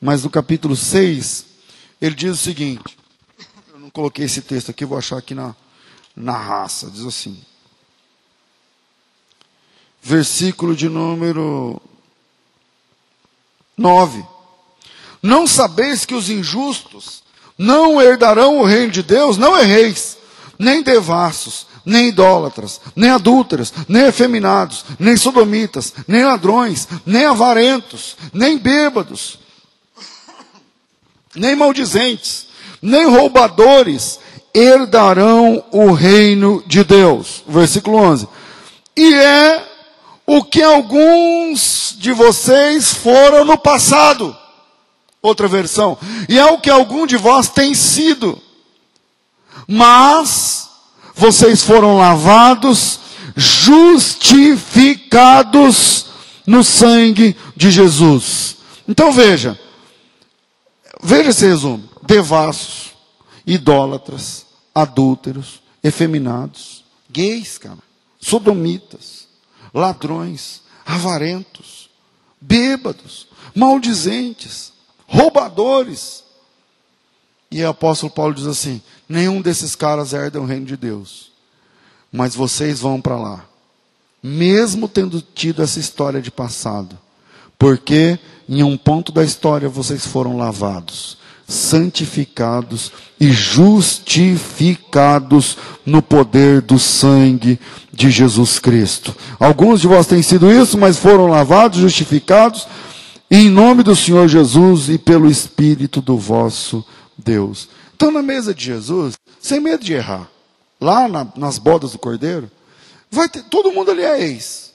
[0.00, 1.46] mas no capítulo 6,
[2.00, 2.98] ele diz o seguinte:
[3.72, 5.54] eu não coloquei esse texto aqui, vou achar aqui na,
[6.16, 6.90] na raça.
[6.90, 7.40] Diz assim:
[10.02, 11.80] versículo de número
[13.80, 14.22] 9.
[15.22, 17.22] Não sabeis que os injustos
[17.56, 20.16] não herdarão o reino de Deus, não erreis,
[20.58, 28.58] nem devassos, nem idólatras, nem adúlteras, nem efeminados, nem sodomitas, nem ladrões, nem avarentos, nem
[28.58, 29.38] bêbados,
[31.34, 32.46] nem maldizentes,
[32.82, 34.18] nem roubadores
[34.54, 37.42] herdarão o reino de Deus.
[37.46, 38.28] Versículo 11.
[38.96, 39.69] E é
[40.32, 44.36] o que alguns de vocês foram no passado.
[45.20, 45.98] Outra versão.
[46.28, 48.40] E é o que algum de vós tem sido.
[49.66, 50.68] Mas
[51.16, 53.00] vocês foram lavados,
[53.34, 56.06] justificados
[56.46, 58.54] no sangue de Jesus.
[58.86, 59.58] Então veja.
[61.02, 61.82] Veja esse resumo.
[62.02, 62.92] Devassos,
[63.44, 67.78] idólatras, adúlteros, efeminados, gays, cara,
[68.20, 69.19] sodomitas,
[69.72, 71.90] ladrões, avarentos,
[72.40, 74.72] bêbados, maldizentes,
[75.06, 76.24] roubadores.
[77.50, 81.32] E o apóstolo Paulo diz assim: nenhum desses caras herda o reino de Deus,
[82.12, 83.44] mas vocês vão para lá,
[84.22, 86.98] mesmo tendo tido essa história de passado,
[87.58, 88.18] porque
[88.48, 91.18] em um ponto da história vocês foram lavados,
[91.50, 97.58] santificados e justificados no poder do sangue
[97.92, 99.14] de Jesus Cristo.
[99.38, 102.68] Alguns de vós têm sido isso, mas foram lavados, justificados
[103.30, 106.84] em nome do Senhor Jesus e pelo Espírito do vosso
[107.16, 107.68] Deus.
[107.94, 110.28] Então, na mesa de Jesus, sem medo de errar,
[110.80, 112.50] lá na, nas bodas do cordeiro,
[113.10, 114.72] vai ter, todo mundo ali é ex.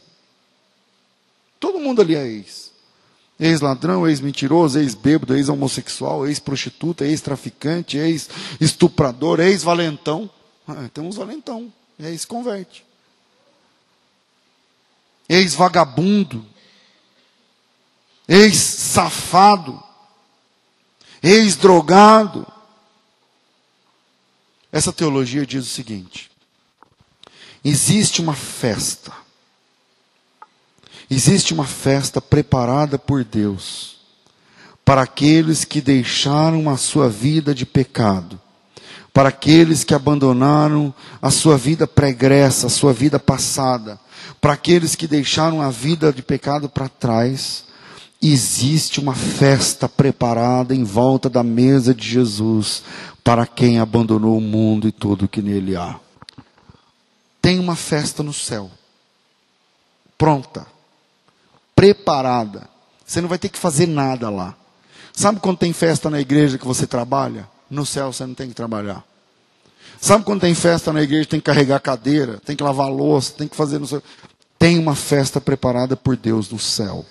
[1.59, 2.64] Todo mundo ali é ex.
[3.39, 10.29] Ex-ladrão, ex-mentiroso, ex-bêbado, ex-homossexual, ex-prostituta, ex-traficante, ex-estuprador, ex-valentão.
[10.67, 12.85] Ah, tem uns valentão, e aí se converte.
[15.27, 16.45] Ex-vagabundo,
[18.27, 19.83] ex-safado,
[21.21, 22.47] ex-drogado.
[24.71, 26.31] Essa teologia diz o seguinte:
[27.63, 29.11] existe uma festa,
[31.09, 33.95] existe uma festa preparada por Deus
[34.83, 38.39] para aqueles que deixaram a sua vida de pecado,
[39.11, 43.99] para aqueles que abandonaram a sua vida pregressa, a sua vida passada,
[44.39, 47.65] para aqueles que deixaram a vida de pecado para trás
[48.21, 52.83] existe uma festa preparada em volta da mesa de Jesus
[53.23, 55.99] para quem abandonou o mundo e tudo que nele há.
[57.41, 58.71] Tem uma festa no céu,
[60.17, 60.65] pronta,
[61.75, 62.69] preparada.
[63.05, 64.55] Você não vai ter que fazer nada lá.
[65.13, 67.47] Sabe quando tem festa na igreja que você trabalha?
[67.69, 69.03] No céu você não tem que trabalhar.
[69.99, 73.47] Sabe quando tem festa na igreja, tem que carregar cadeira, tem que lavar louça, tem
[73.47, 74.03] que fazer no céu.
[74.57, 77.05] Tem uma festa preparada por Deus no céu.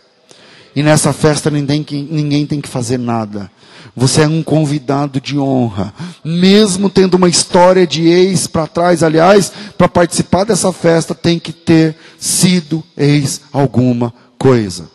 [0.76, 3.50] E nessa festa ninguém, ninguém tem que fazer nada.
[3.96, 5.94] Você é um convidado de honra.
[6.24, 11.52] Mesmo tendo uma história de ex para trás, aliás, para participar dessa festa tem que
[11.52, 14.12] ter sido ex alguma
[14.45, 14.90] coisa.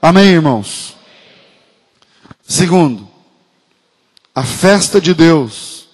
[0.00, 0.96] Amém, irmãos?
[2.42, 3.06] Segundo,
[4.34, 5.90] a festa de Deus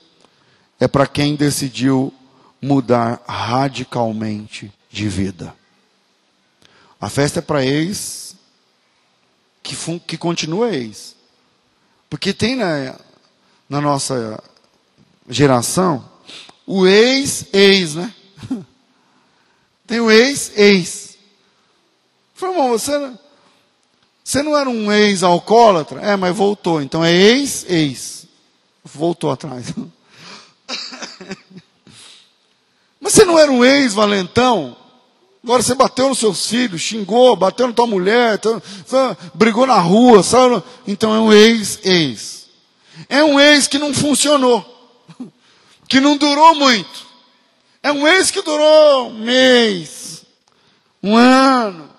[0.78, 2.14] é para quem decidiu
[2.62, 5.52] mudar radicalmente de vida.
[7.00, 8.36] A festa é para ex
[9.60, 9.74] que,
[10.06, 11.16] que continua ex.
[12.08, 12.94] Porque tem na,
[13.68, 14.40] na nossa
[15.28, 16.08] geração
[16.64, 18.14] o ex-ex, né?
[19.84, 21.03] Tem o ex-ex.
[22.34, 23.12] Falei, irmão, você,
[24.22, 26.00] você não era um ex-alcoólatra?
[26.00, 26.82] É, mas voltou.
[26.82, 28.26] Então é ex-ex.
[28.84, 29.72] Voltou atrás.
[33.00, 34.76] mas você não era um ex-valentão?
[35.44, 38.40] Agora você bateu nos seus filhos, xingou, bateu na tua mulher,
[39.34, 40.62] brigou na rua, sabe?
[40.86, 42.46] Então é um ex-ex.
[43.10, 44.64] É um ex que não funcionou,
[45.86, 47.06] que não durou muito.
[47.82, 50.24] É um ex que durou um mês,
[51.02, 51.93] um ano.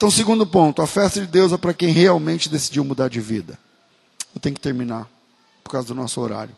[0.00, 3.58] Então, segundo ponto, a festa de Deus é para quem realmente decidiu mudar de vida.
[4.34, 5.06] Eu tenho que terminar,
[5.62, 6.56] por causa do nosso horário.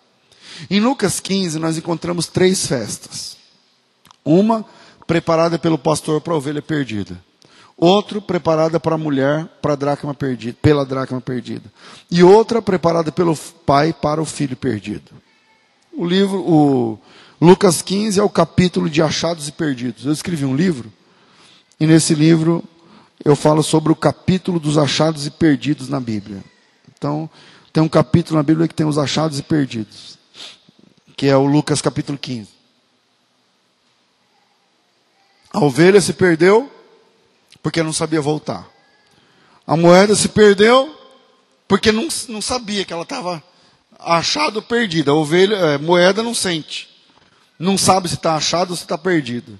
[0.70, 3.36] Em Lucas 15, nós encontramos três festas.
[4.24, 4.64] Uma
[5.09, 7.20] preparada pelo pastor para a ovelha perdida.
[7.76, 11.68] Outro preparada para a mulher para a dracma perdida, pela dracma perdida.
[12.09, 13.36] E outra preparada pelo
[13.66, 15.11] pai para o filho perdido.
[15.93, 16.97] O livro, o
[17.40, 20.07] Lucas 15 é o capítulo de achados e perdidos.
[20.07, 20.93] Eu escrevi um livro
[21.80, 22.62] e nesse livro
[23.24, 26.42] eu falo sobre o capítulo dos achados e perdidos na Bíblia.
[26.96, 27.30] Então,
[27.72, 30.18] tem um capítulo na Bíblia que tem os achados e perdidos,
[31.16, 32.48] que é o Lucas capítulo 15.
[35.52, 36.70] A ovelha se perdeu
[37.62, 38.68] porque não sabia voltar.
[39.66, 40.98] A moeda se perdeu
[41.68, 43.42] porque não, não sabia que ela estava
[43.98, 45.12] achada ou perdida.
[45.12, 46.88] A ovelha, é, moeda não sente.
[47.58, 49.58] Não sabe se está achado ou se está perdido.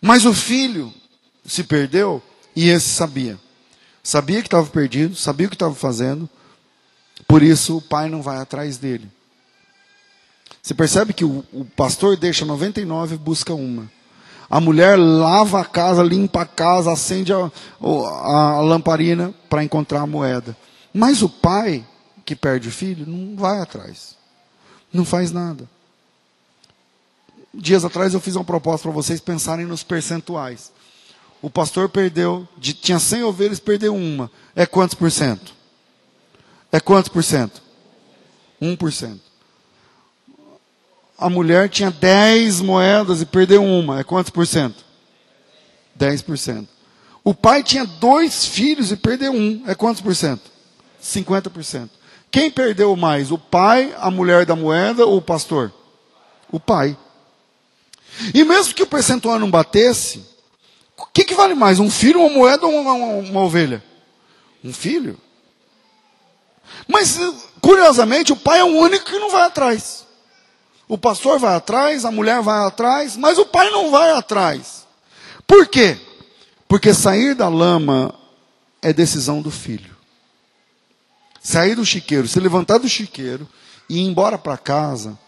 [0.00, 0.92] Mas o filho
[1.44, 2.22] se perdeu
[2.56, 3.38] e esse sabia.
[4.02, 6.28] Sabia que estava perdido, sabia o que estava fazendo.
[7.28, 9.10] Por isso o pai não vai atrás dele.
[10.62, 13.90] Você percebe que o, o pastor deixa 99 e busca uma.
[14.48, 17.50] A mulher lava a casa, limpa a casa, acende a,
[17.80, 20.56] a, a lamparina para encontrar a moeda.
[20.94, 21.84] Mas o pai
[22.24, 24.16] que perde o filho não vai atrás.
[24.92, 25.68] Não faz nada.
[27.52, 30.72] Dias atrás eu fiz uma proposta para vocês pensarem nos percentuais.
[31.42, 34.30] O pastor perdeu, de, tinha 100 ovelhas, perdeu uma.
[34.54, 35.54] É quantos por cento?
[36.72, 37.62] É quantos por cento?
[38.60, 39.26] 1%
[41.18, 44.00] a mulher tinha 10 moedas e perdeu uma.
[44.00, 44.84] É quantos por cento?
[45.98, 46.66] 10%.
[47.24, 49.62] O pai tinha dois filhos e perdeu um.
[49.66, 50.42] É quantos por cento?
[51.02, 51.88] 50%.
[52.30, 53.32] Quem perdeu mais?
[53.32, 55.72] O pai, a mulher da moeda ou o pastor?
[56.52, 56.96] O pai.
[58.34, 60.24] E mesmo que o percentual não batesse,
[60.98, 61.78] o que, que vale mais?
[61.78, 63.82] Um filho, uma moeda ou uma, uma, uma ovelha?
[64.64, 65.18] Um filho.
[66.88, 67.18] Mas,
[67.60, 70.06] curiosamente, o pai é o único que não vai atrás.
[70.88, 74.86] O pastor vai atrás, a mulher vai atrás, mas o pai não vai atrás.
[75.46, 75.98] Por quê?
[76.68, 78.14] Porque sair da lama
[78.80, 79.96] é decisão do filho.
[81.42, 83.48] Sair do chiqueiro, se levantar do chiqueiro
[83.88, 85.18] e ir embora para casa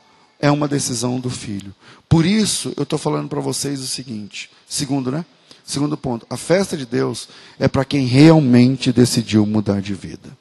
[0.40, 1.74] é uma decisão do filho.
[2.08, 5.24] Por isso, eu estou falando para vocês o seguinte: segundo, né?
[5.68, 10.34] Segundo ponto, a festa de Deus é para quem realmente decidiu mudar de vida.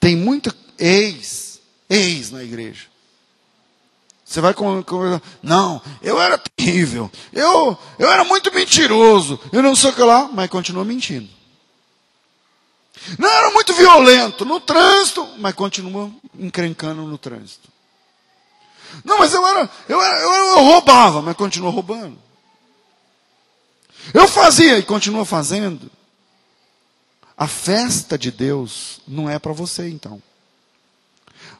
[0.00, 2.86] Tem muita ex, ex na igreja.
[4.24, 4.82] Você vai com,
[5.40, 10.28] não, eu era terrível, eu, eu era muito mentiroso, eu não sei o que lá,
[10.34, 11.28] mas continua mentindo.
[13.16, 17.68] Não, era muito violento no trânsito, mas continua encrencando no trânsito.
[19.04, 22.26] Não, mas eu era, eu, era, eu, eu roubava, mas continua roubando.
[24.12, 25.90] Eu fazia e continua fazendo.
[27.36, 30.20] A festa de Deus não é para você, então.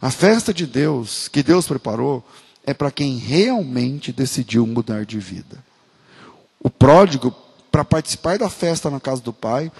[0.01, 2.25] A festa de Deus, que Deus preparou,
[2.65, 5.65] é para quem realmente decidiu mudar de vida.
[6.61, 7.35] O pródigo,
[7.71, 9.71] para participar da festa na casa do pai,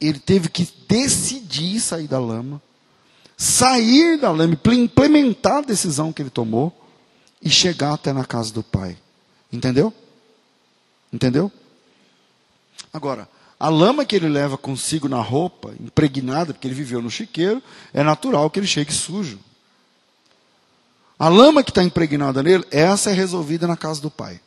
[0.00, 2.60] ele teve que decidir sair da lama,
[3.36, 6.72] sair da lama, implementar a decisão que ele tomou
[7.40, 8.96] e chegar até na casa do pai.
[9.52, 9.92] Entendeu?
[11.12, 11.50] Entendeu?
[12.96, 13.28] Agora,
[13.60, 18.02] a lama que ele leva consigo na roupa, impregnada, porque ele viveu no chiqueiro, é
[18.02, 19.38] natural que ele chegue sujo.
[21.18, 24.40] A lama que está impregnada nele, essa é resolvida na casa do pai.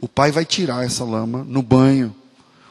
[0.00, 2.14] O pai vai tirar essa lama no banho.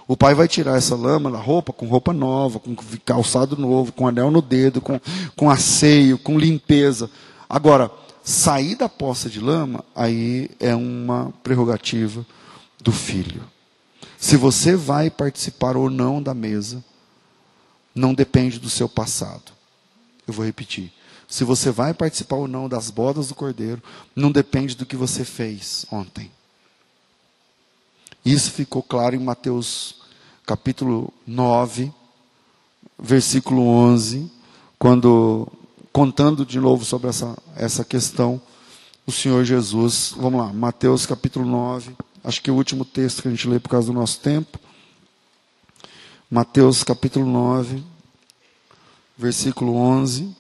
[0.08, 2.74] O pai vai tirar essa lama da roupa com roupa nova, com
[3.04, 4.98] calçado novo, com anel no dedo, com,
[5.36, 7.12] com asseio, com limpeza.
[7.50, 7.92] Agora,
[8.24, 12.26] sair da poça de lama, aí é uma prerrogativa
[12.82, 13.44] do filho.
[14.20, 16.84] Se você vai participar ou não da mesa,
[17.96, 19.54] não depende do seu passado.
[20.28, 20.92] Eu vou repetir.
[21.28, 23.82] Se você vai participar ou não das bodas do cordeiro,
[24.14, 26.30] não depende do que você fez ontem.
[28.26, 29.96] Isso ficou claro em Mateus
[30.46, 31.94] capítulo 9,
[32.98, 34.30] versículo 11,
[34.78, 35.48] quando,
[35.94, 38.42] contando de novo sobre essa, essa questão,
[39.08, 41.96] o Senhor Jesus, vamos lá, Mateus capítulo 9,
[42.30, 44.60] acho que é o último texto que a gente lê por causa do nosso tempo.
[46.30, 47.84] Mateus capítulo 9,
[49.18, 50.36] versículo 11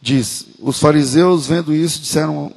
[0.00, 2.52] diz: Os fariseus, vendo isso, disseram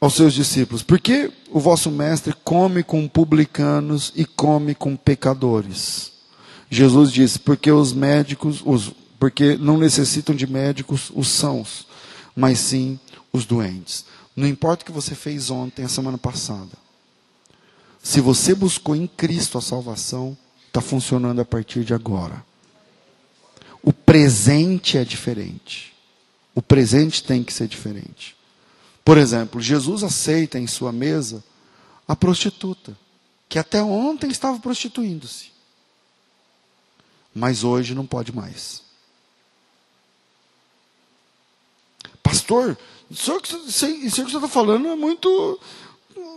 [0.00, 6.12] aos seus discípulos: Por que o vosso mestre come com publicanos e come com pecadores?
[6.68, 11.86] Jesus disse: Porque os médicos, os, porque não necessitam de médicos os sãos,
[12.34, 12.98] mas sim
[13.32, 14.04] os doentes.
[14.34, 16.87] Não importa o que você fez ontem, a semana passada.
[18.08, 20.34] Se você buscou em Cristo a salvação,
[20.66, 22.42] está funcionando a partir de agora.
[23.82, 25.94] O presente é diferente.
[26.54, 28.34] O presente tem que ser diferente.
[29.04, 31.44] Por exemplo, Jesus aceita em sua mesa
[32.08, 32.96] a prostituta,
[33.46, 35.52] que até ontem estava prostituindo-se,
[37.34, 38.82] mas hoje não pode mais.
[42.22, 42.74] Pastor,
[43.10, 45.60] isso que você está falando é muito.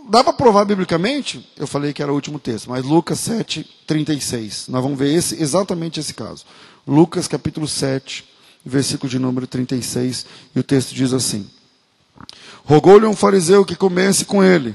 [0.08, 1.48] Dá para provar biblicamente?
[1.56, 4.66] Eu falei que era o último texto, mas Lucas 7, 36.
[4.68, 6.44] Nós vamos ver esse, exatamente esse caso.
[6.86, 8.24] Lucas capítulo 7,
[8.64, 11.48] versículo de número 36, e o texto diz assim:
[12.64, 14.74] Rogou-lhe um fariseu que comesse com ele.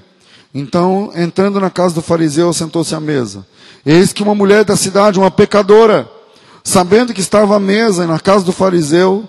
[0.54, 3.46] Então, entrando na casa do fariseu, sentou-se à mesa.
[3.86, 6.10] Eis que uma mulher da cidade, uma pecadora,
[6.68, 9.24] sabendo que estava à mesa na casa do fariseu,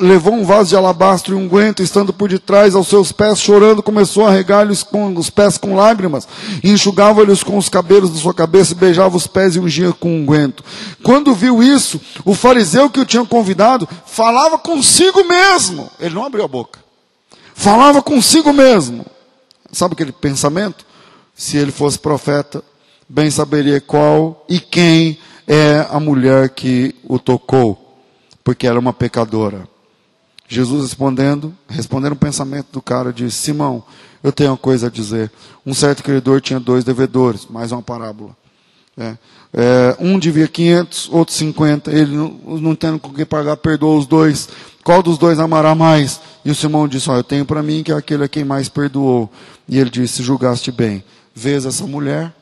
[0.00, 3.82] levou um vaso de alabastro e um guento, estando por detrás aos seus pés, chorando,
[3.82, 4.82] começou a regar-lhes
[5.14, 6.26] os pés com lágrimas,
[6.64, 10.10] e enxugava-lhes com os cabelos da sua cabeça, e beijava os pés e ungia com
[10.10, 10.64] um guento.
[11.02, 15.90] Quando viu isso, o fariseu que o tinha convidado, falava consigo mesmo.
[16.00, 16.80] Ele não abriu a boca.
[17.54, 19.04] Falava consigo mesmo.
[19.70, 20.86] Sabe aquele pensamento?
[21.34, 22.64] Se ele fosse profeta,
[23.06, 25.18] bem saberia qual e quem
[25.52, 27.98] é a mulher que o tocou,
[28.44, 29.68] porque era uma pecadora.
[30.46, 33.82] Jesus respondendo, respondendo o pensamento do cara, disse: Simão,
[34.22, 35.28] eu tenho uma coisa a dizer.
[35.66, 38.36] Um certo credor tinha dois devedores, mais uma parábola.
[38.96, 39.16] É,
[39.52, 41.90] é, um devia 500, outro 50.
[41.90, 42.28] Ele não,
[42.60, 44.48] não tendo com que pagar, perdoou os dois.
[44.84, 46.20] Qual dos dois amará mais?
[46.44, 48.68] E o Simão disse: oh, Eu tenho para mim que é aquele a quem mais
[48.68, 49.28] perdoou.
[49.68, 51.02] E ele disse: Julgaste bem.
[51.34, 52.32] Vês essa mulher?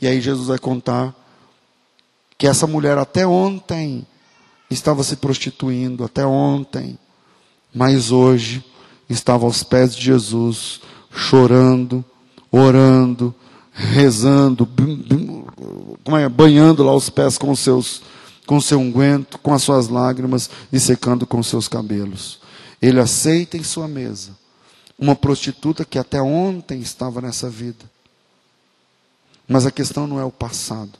[0.00, 1.14] E aí Jesus vai contar
[2.38, 4.06] que essa mulher até ontem
[4.70, 6.96] estava se prostituindo, até ontem,
[7.74, 8.64] mas hoje
[9.10, 10.80] estava aos pés de Jesus,
[11.10, 12.04] chorando,
[12.52, 13.34] orando,
[13.72, 14.68] rezando,
[16.16, 18.02] é, banhando lá os pés com seus
[18.46, 22.40] com seu unguento, com as suas lágrimas e secando com seus cabelos.
[22.80, 24.30] Ele aceita em sua mesa
[24.98, 27.84] uma prostituta que até ontem estava nessa vida.
[29.46, 30.98] Mas a questão não é o passado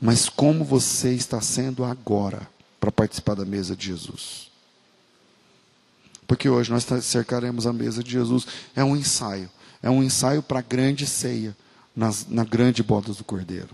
[0.00, 2.48] mas como você está sendo agora
[2.80, 4.50] para participar da mesa de Jesus.
[6.26, 8.46] Porque hoje nós cercaremos a mesa de Jesus.
[8.74, 9.50] É um ensaio.
[9.82, 11.56] É um ensaio para a grande ceia,
[11.94, 13.70] nas, na grande boda do Cordeiro.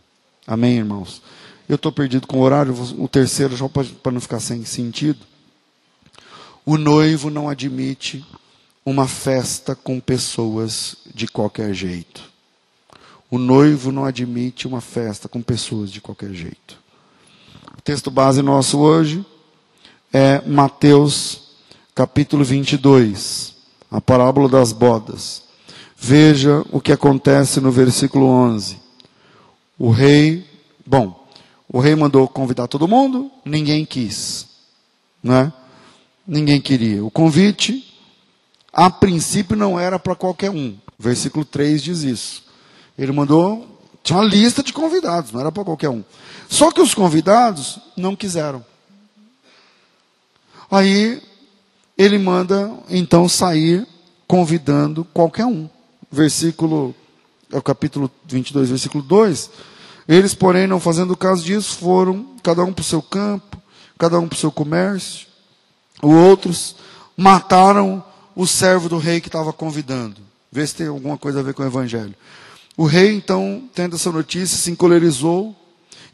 [0.47, 1.23] Amém, irmãos?
[1.69, 5.19] Eu estou perdido com o horário, o terceiro, já para não ficar sem sentido.
[6.65, 8.25] O noivo não admite
[8.85, 12.23] uma festa com pessoas de qualquer jeito.
[13.31, 16.79] O noivo não admite uma festa com pessoas de qualquer jeito.
[17.83, 19.25] texto base nosso hoje
[20.13, 21.47] é Mateus
[21.95, 23.57] capítulo 22,
[23.91, 25.43] a parábola das bodas.
[25.97, 28.79] Veja o que acontece no versículo 11.
[29.79, 30.45] O rei,
[30.87, 31.27] bom,
[31.69, 34.47] o rei mandou convidar todo mundo, ninguém quis,
[35.23, 35.53] né?
[36.27, 37.05] Ninguém queria.
[37.05, 37.83] O convite,
[38.73, 40.77] a princípio, não era para qualquer um.
[40.99, 42.46] Versículo 3 diz isso.
[42.99, 46.03] Ele mandou, tinha uma lista de convidados, não era para qualquer um.
[46.49, 48.65] Só que os convidados não quiseram.
[50.71, 51.23] Aí
[51.97, 53.87] ele manda então sair
[54.27, 55.69] convidando qualquer um.
[56.11, 56.95] Versículo,
[57.53, 59.51] é o capítulo 22, versículo 2.
[60.09, 63.61] Eles, porém, não fazendo caso disso, foram cada um para o seu campo,
[63.99, 65.27] cada um para o seu comércio.
[66.03, 66.77] Os outros
[67.17, 70.21] mataram o servo do rei que estava convidando.
[70.53, 72.15] Vê se tem alguma coisa a ver com o evangelho.
[72.77, 75.57] O rei, então, tendo essa notícia, se encolerizou,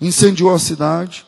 [0.01, 1.27] incendiou a cidade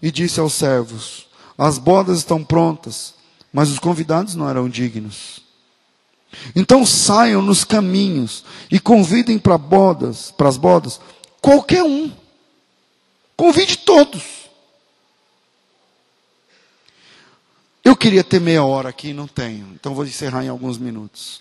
[0.00, 1.26] e disse aos servos:
[1.58, 3.14] As bodas estão prontas,
[3.52, 5.44] mas os convidados não eram dignos.
[6.54, 11.00] Então saiam nos caminhos e convidem para bodas, para as bodas,
[11.40, 12.12] qualquer um.
[13.36, 14.22] Convide todos.
[17.84, 19.68] Eu queria ter meia hora aqui, não tenho.
[19.74, 21.40] Então vou encerrar em alguns minutos.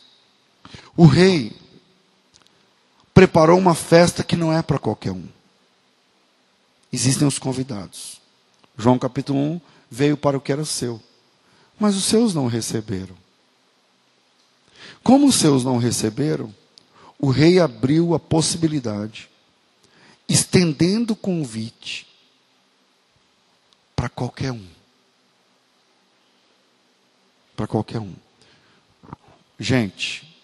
[0.95, 1.51] O rei
[3.15, 5.25] preparou uma festa que não é para qualquer um.
[6.93, 8.21] Existem os convidados.
[8.77, 11.01] João capítulo 1 veio para o que era seu
[11.79, 13.15] mas os seus não receberam.
[15.03, 16.53] Como os seus não receberam,
[17.19, 19.29] o rei abriu a possibilidade,
[20.27, 22.07] estendendo o convite
[23.95, 24.67] para qualquer um.
[27.55, 28.13] Para qualquer um.
[29.59, 30.35] Gente,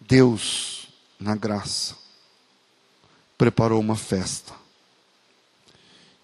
[0.00, 0.77] Deus,
[1.18, 1.96] na graça,
[3.36, 4.54] preparou uma festa.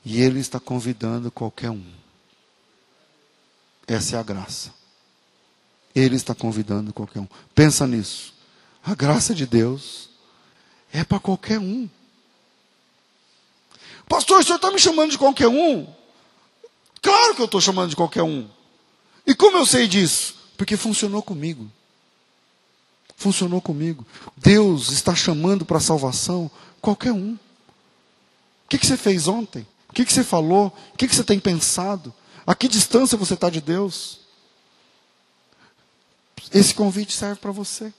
[0.05, 1.85] E Ele está convidando qualquer um.
[3.87, 4.73] Essa é a graça.
[5.95, 7.29] Ele está convidando qualquer um.
[7.55, 8.35] Pensa nisso.
[8.85, 10.11] A graça de Deus
[10.93, 11.89] é para qualquer um.
[14.09, 15.87] Pastor, o senhor está me chamando de qualquer um?
[17.01, 18.49] Claro que eu estou chamando de qualquer um.
[19.27, 20.35] E como eu sei disso?
[20.57, 21.71] Porque funcionou comigo.
[23.25, 24.07] Funcionou comigo.
[24.37, 27.33] Deus está chamando para a salvação qualquer um.
[27.33, 27.39] O
[28.69, 29.67] que, que você fez ontem?
[29.89, 30.67] O que, que você falou?
[30.93, 32.13] O que, que você tem pensado?
[32.47, 34.21] A que distância você está de Deus?
[36.53, 37.87] Esse convite serve para você.
[37.87, 37.93] O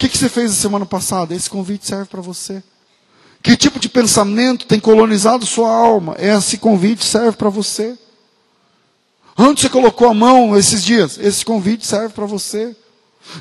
[0.00, 1.34] que, que você fez a semana passada?
[1.34, 2.62] Esse convite serve para você.
[3.42, 6.14] Que tipo de pensamento tem colonizado sua alma?
[6.18, 7.96] Esse convite serve para você.
[9.34, 11.16] Onde você colocou a mão esses dias?
[11.16, 12.76] Esse convite serve para você.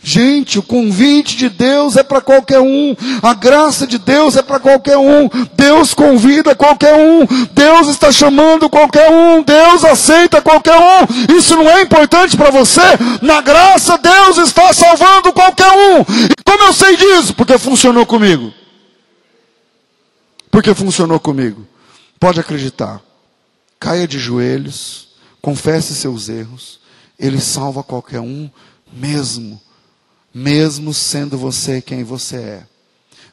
[0.03, 4.59] Gente, o convite de Deus é para qualquer um, a graça de Deus é para
[4.59, 11.35] qualquer um, Deus convida qualquer um, Deus está chamando qualquer um, Deus aceita qualquer um.
[11.35, 12.81] Isso não é importante para você?
[13.21, 16.01] Na graça, Deus está salvando qualquer um.
[16.01, 17.33] E como eu sei disso?
[17.33, 18.53] Porque funcionou comigo.
[20.51, 21.65] Porque funcionou comigo.
[22.19, 23.01] Pode acreditar.
[23.79, 25.09] Caia de joelhos,
[25.41, 26.79] confesse seus erros,
[27.19, 28.49] Ele salva qualquer um,
[28.91, 29.59] mesmo
[30.37, 32.67] mesmo sendo você quem você é,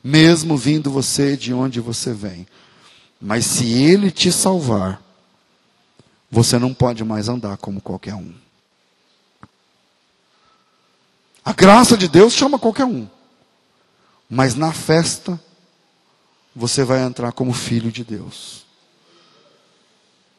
[0.04, 2.46] mesmo vindo você de onde você vem.
[3.20, 5.02] Mas se Ele te salvar,
[6.30, 8.32] você não pode mais andar como qualquer um.
[11.44, 13.08] A graça de Deus chama qualquer um.
[14.30, 15.40] Mas na festa,
[16.54, 18.64] você vai entrar como filho de Deus.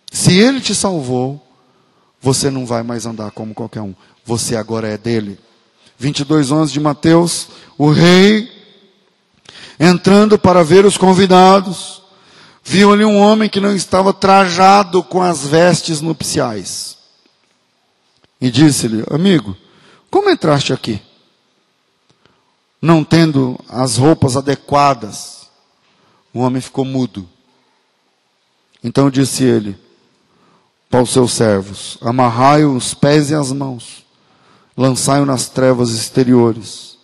[0.09, 1.45] Se Ele te salvou,
[2.21, 3.93] você não vai mais andar como qualquer um.
[4.23, 5.37] Você agora é dele.
[6.03, 7.47] 22, 11 de Mateus,
[7.77, 8.51] o rei,
[9.79, 12.03] entrando para ver os convidados,
[12.61, 16.97] viu ali um homem que não estava trajado com as vestes nupciais.
[18.41, 19.55] E disse-lhe, amigo,
[20.11, 21.01] como entraste aqui?
[22.81, 25.47] Não tendo as roupas adequadas.
[26.33, 27.29] O homem ficou mudo.
[28.83, 29.79] Então disse ele
[30.89, 34.02] para os seus servos: Amarrai os pés e as mãos
[34.75, 36.97] lançai-o nas trevas exteriores.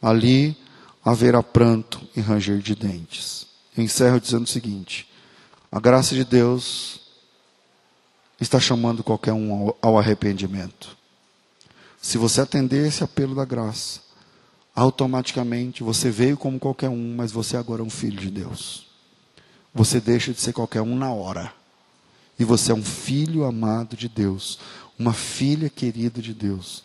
[0.00, 0.56] Ali
[1.04, 3.46] haverá pranto e ranger de dentes.
[3.76, 5.08] Eu encerro dizendo o seguinte:
[5.70, 7.00] a graça de Deus
[8.40, 10.96] está chamando qualquer um ao arrependimento.
[12.00, 14.00] Se você atender esse apelo da graça,
[14.74, 18.86] automaticamente você veio como qualquer um, mas você agora é um filho de Deus.
[19.74, 21.52] Você deixa de ser qualquer um na hora.
[22.38, 24.58] E você é um filho amado de Deus,
[24.98, 26.82] uma filha querida de Deus.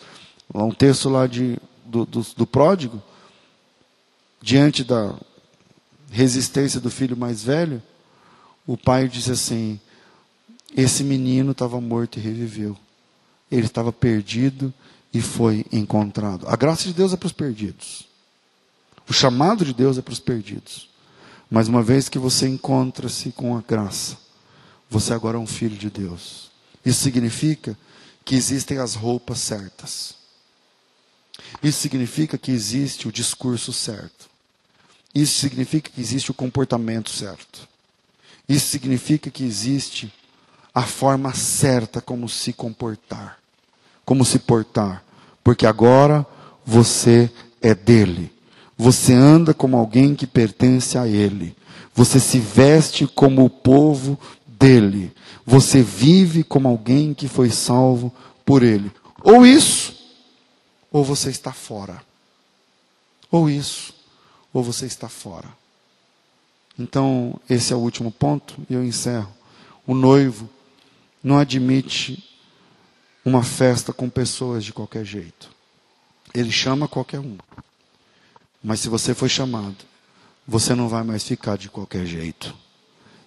[0.53, 3.01] Um texto lá de, do, do, do pródigo,
[4.41, 5.15] diante da
[6.11, 7.81] resistência do filho mais velho,
[8.65, 9.79] o pai disse assim:
[10.75, 12.77] esse menino estava morto e reviveu.
[13.51, 14.73] Ele estava perdido
[15.13, 16.47] e foi encontrado.
[16.47, 18.07] A graça de Deus é para os perdidos.
[19.07, 20.87] O chamado de Deus é para os perdidos.
[21.49, 24.17] Mas uma vez que você encontra-se com a graça,
[24.87, 26.51] você agora é um filho de Deus.
[26.85, 27.75] Isso significa
[28.23, 30.18] que existem as roupas certas.
[31.61, 34.29] Isso significa que existe o discurso certo.
[35.13, 37.67] Isso significa que existe o comportamento certo.
[38.47, 40.11] Isso significa que existe
[40.73, 43.37] a forma certa como se comportar,
[44.05, 45.03] como se portar,
[45.43, 46.25] porque agora
[46.65, 47.29] você
[47.61, 48.31] é dele.
[48.77, 51.55] Você anda como alguém que pertence a ele.
[51.93, 54.17] Você se veste como o povo
[54.47, 55.11] dele.
[55.45, 58.13] Você vive como alguém que foi salvo
[58.45, 58.91] por ele.
[59.21, 59.98] Ou isso,
[60.91, 62.01] ou você está fora.
[63.31, 63.93] Ou isso,
[64.53, 65.47] ou você está fora.
[66.77, 69.31] Então, esse é o último ponto e eu encerro.
[69.85, 70.49] O noivo
[71.23, 72.23] não admite
[73.23, 75.51] uma festa com pessoas de qualquer jeito.
[76.33, 77.37] Ele chama qualquer um.
[78.63, 79.77] Mas se você foi chamado,
[80.47, 82.55] você não vai mais ficar de qualquer jeito.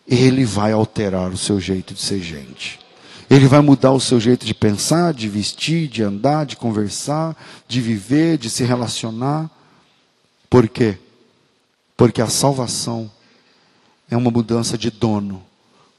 [0.07, 2.82] Ele vai alterar o seu jeito de ser gente.
[3.33, 7.35] Ele vai mudar o seu jeito de pensar, de vestir, de andar, de conversar,
[7.67, 9.51] de viver, de se relacionar.
[10.51, 10.99] Por quê?
[11.97, 13.11] Porque a salvação
[14.11, 15.43] é uma mudança de dono.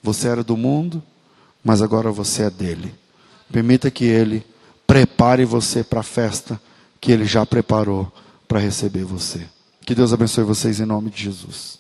[0.04, 1.02] Você era do mundo,
[1.64, 2.94] mas agora você é dele.
[3.52, 4.46] Permita que ele
[4.86, 6.62] prepare você para a festa
[7.02, 8.14] que ele já preparou
[8.48, 9.44] para receber você.
[9.84, 11.80] Que Deus abençoe vocês em nome de Jesus.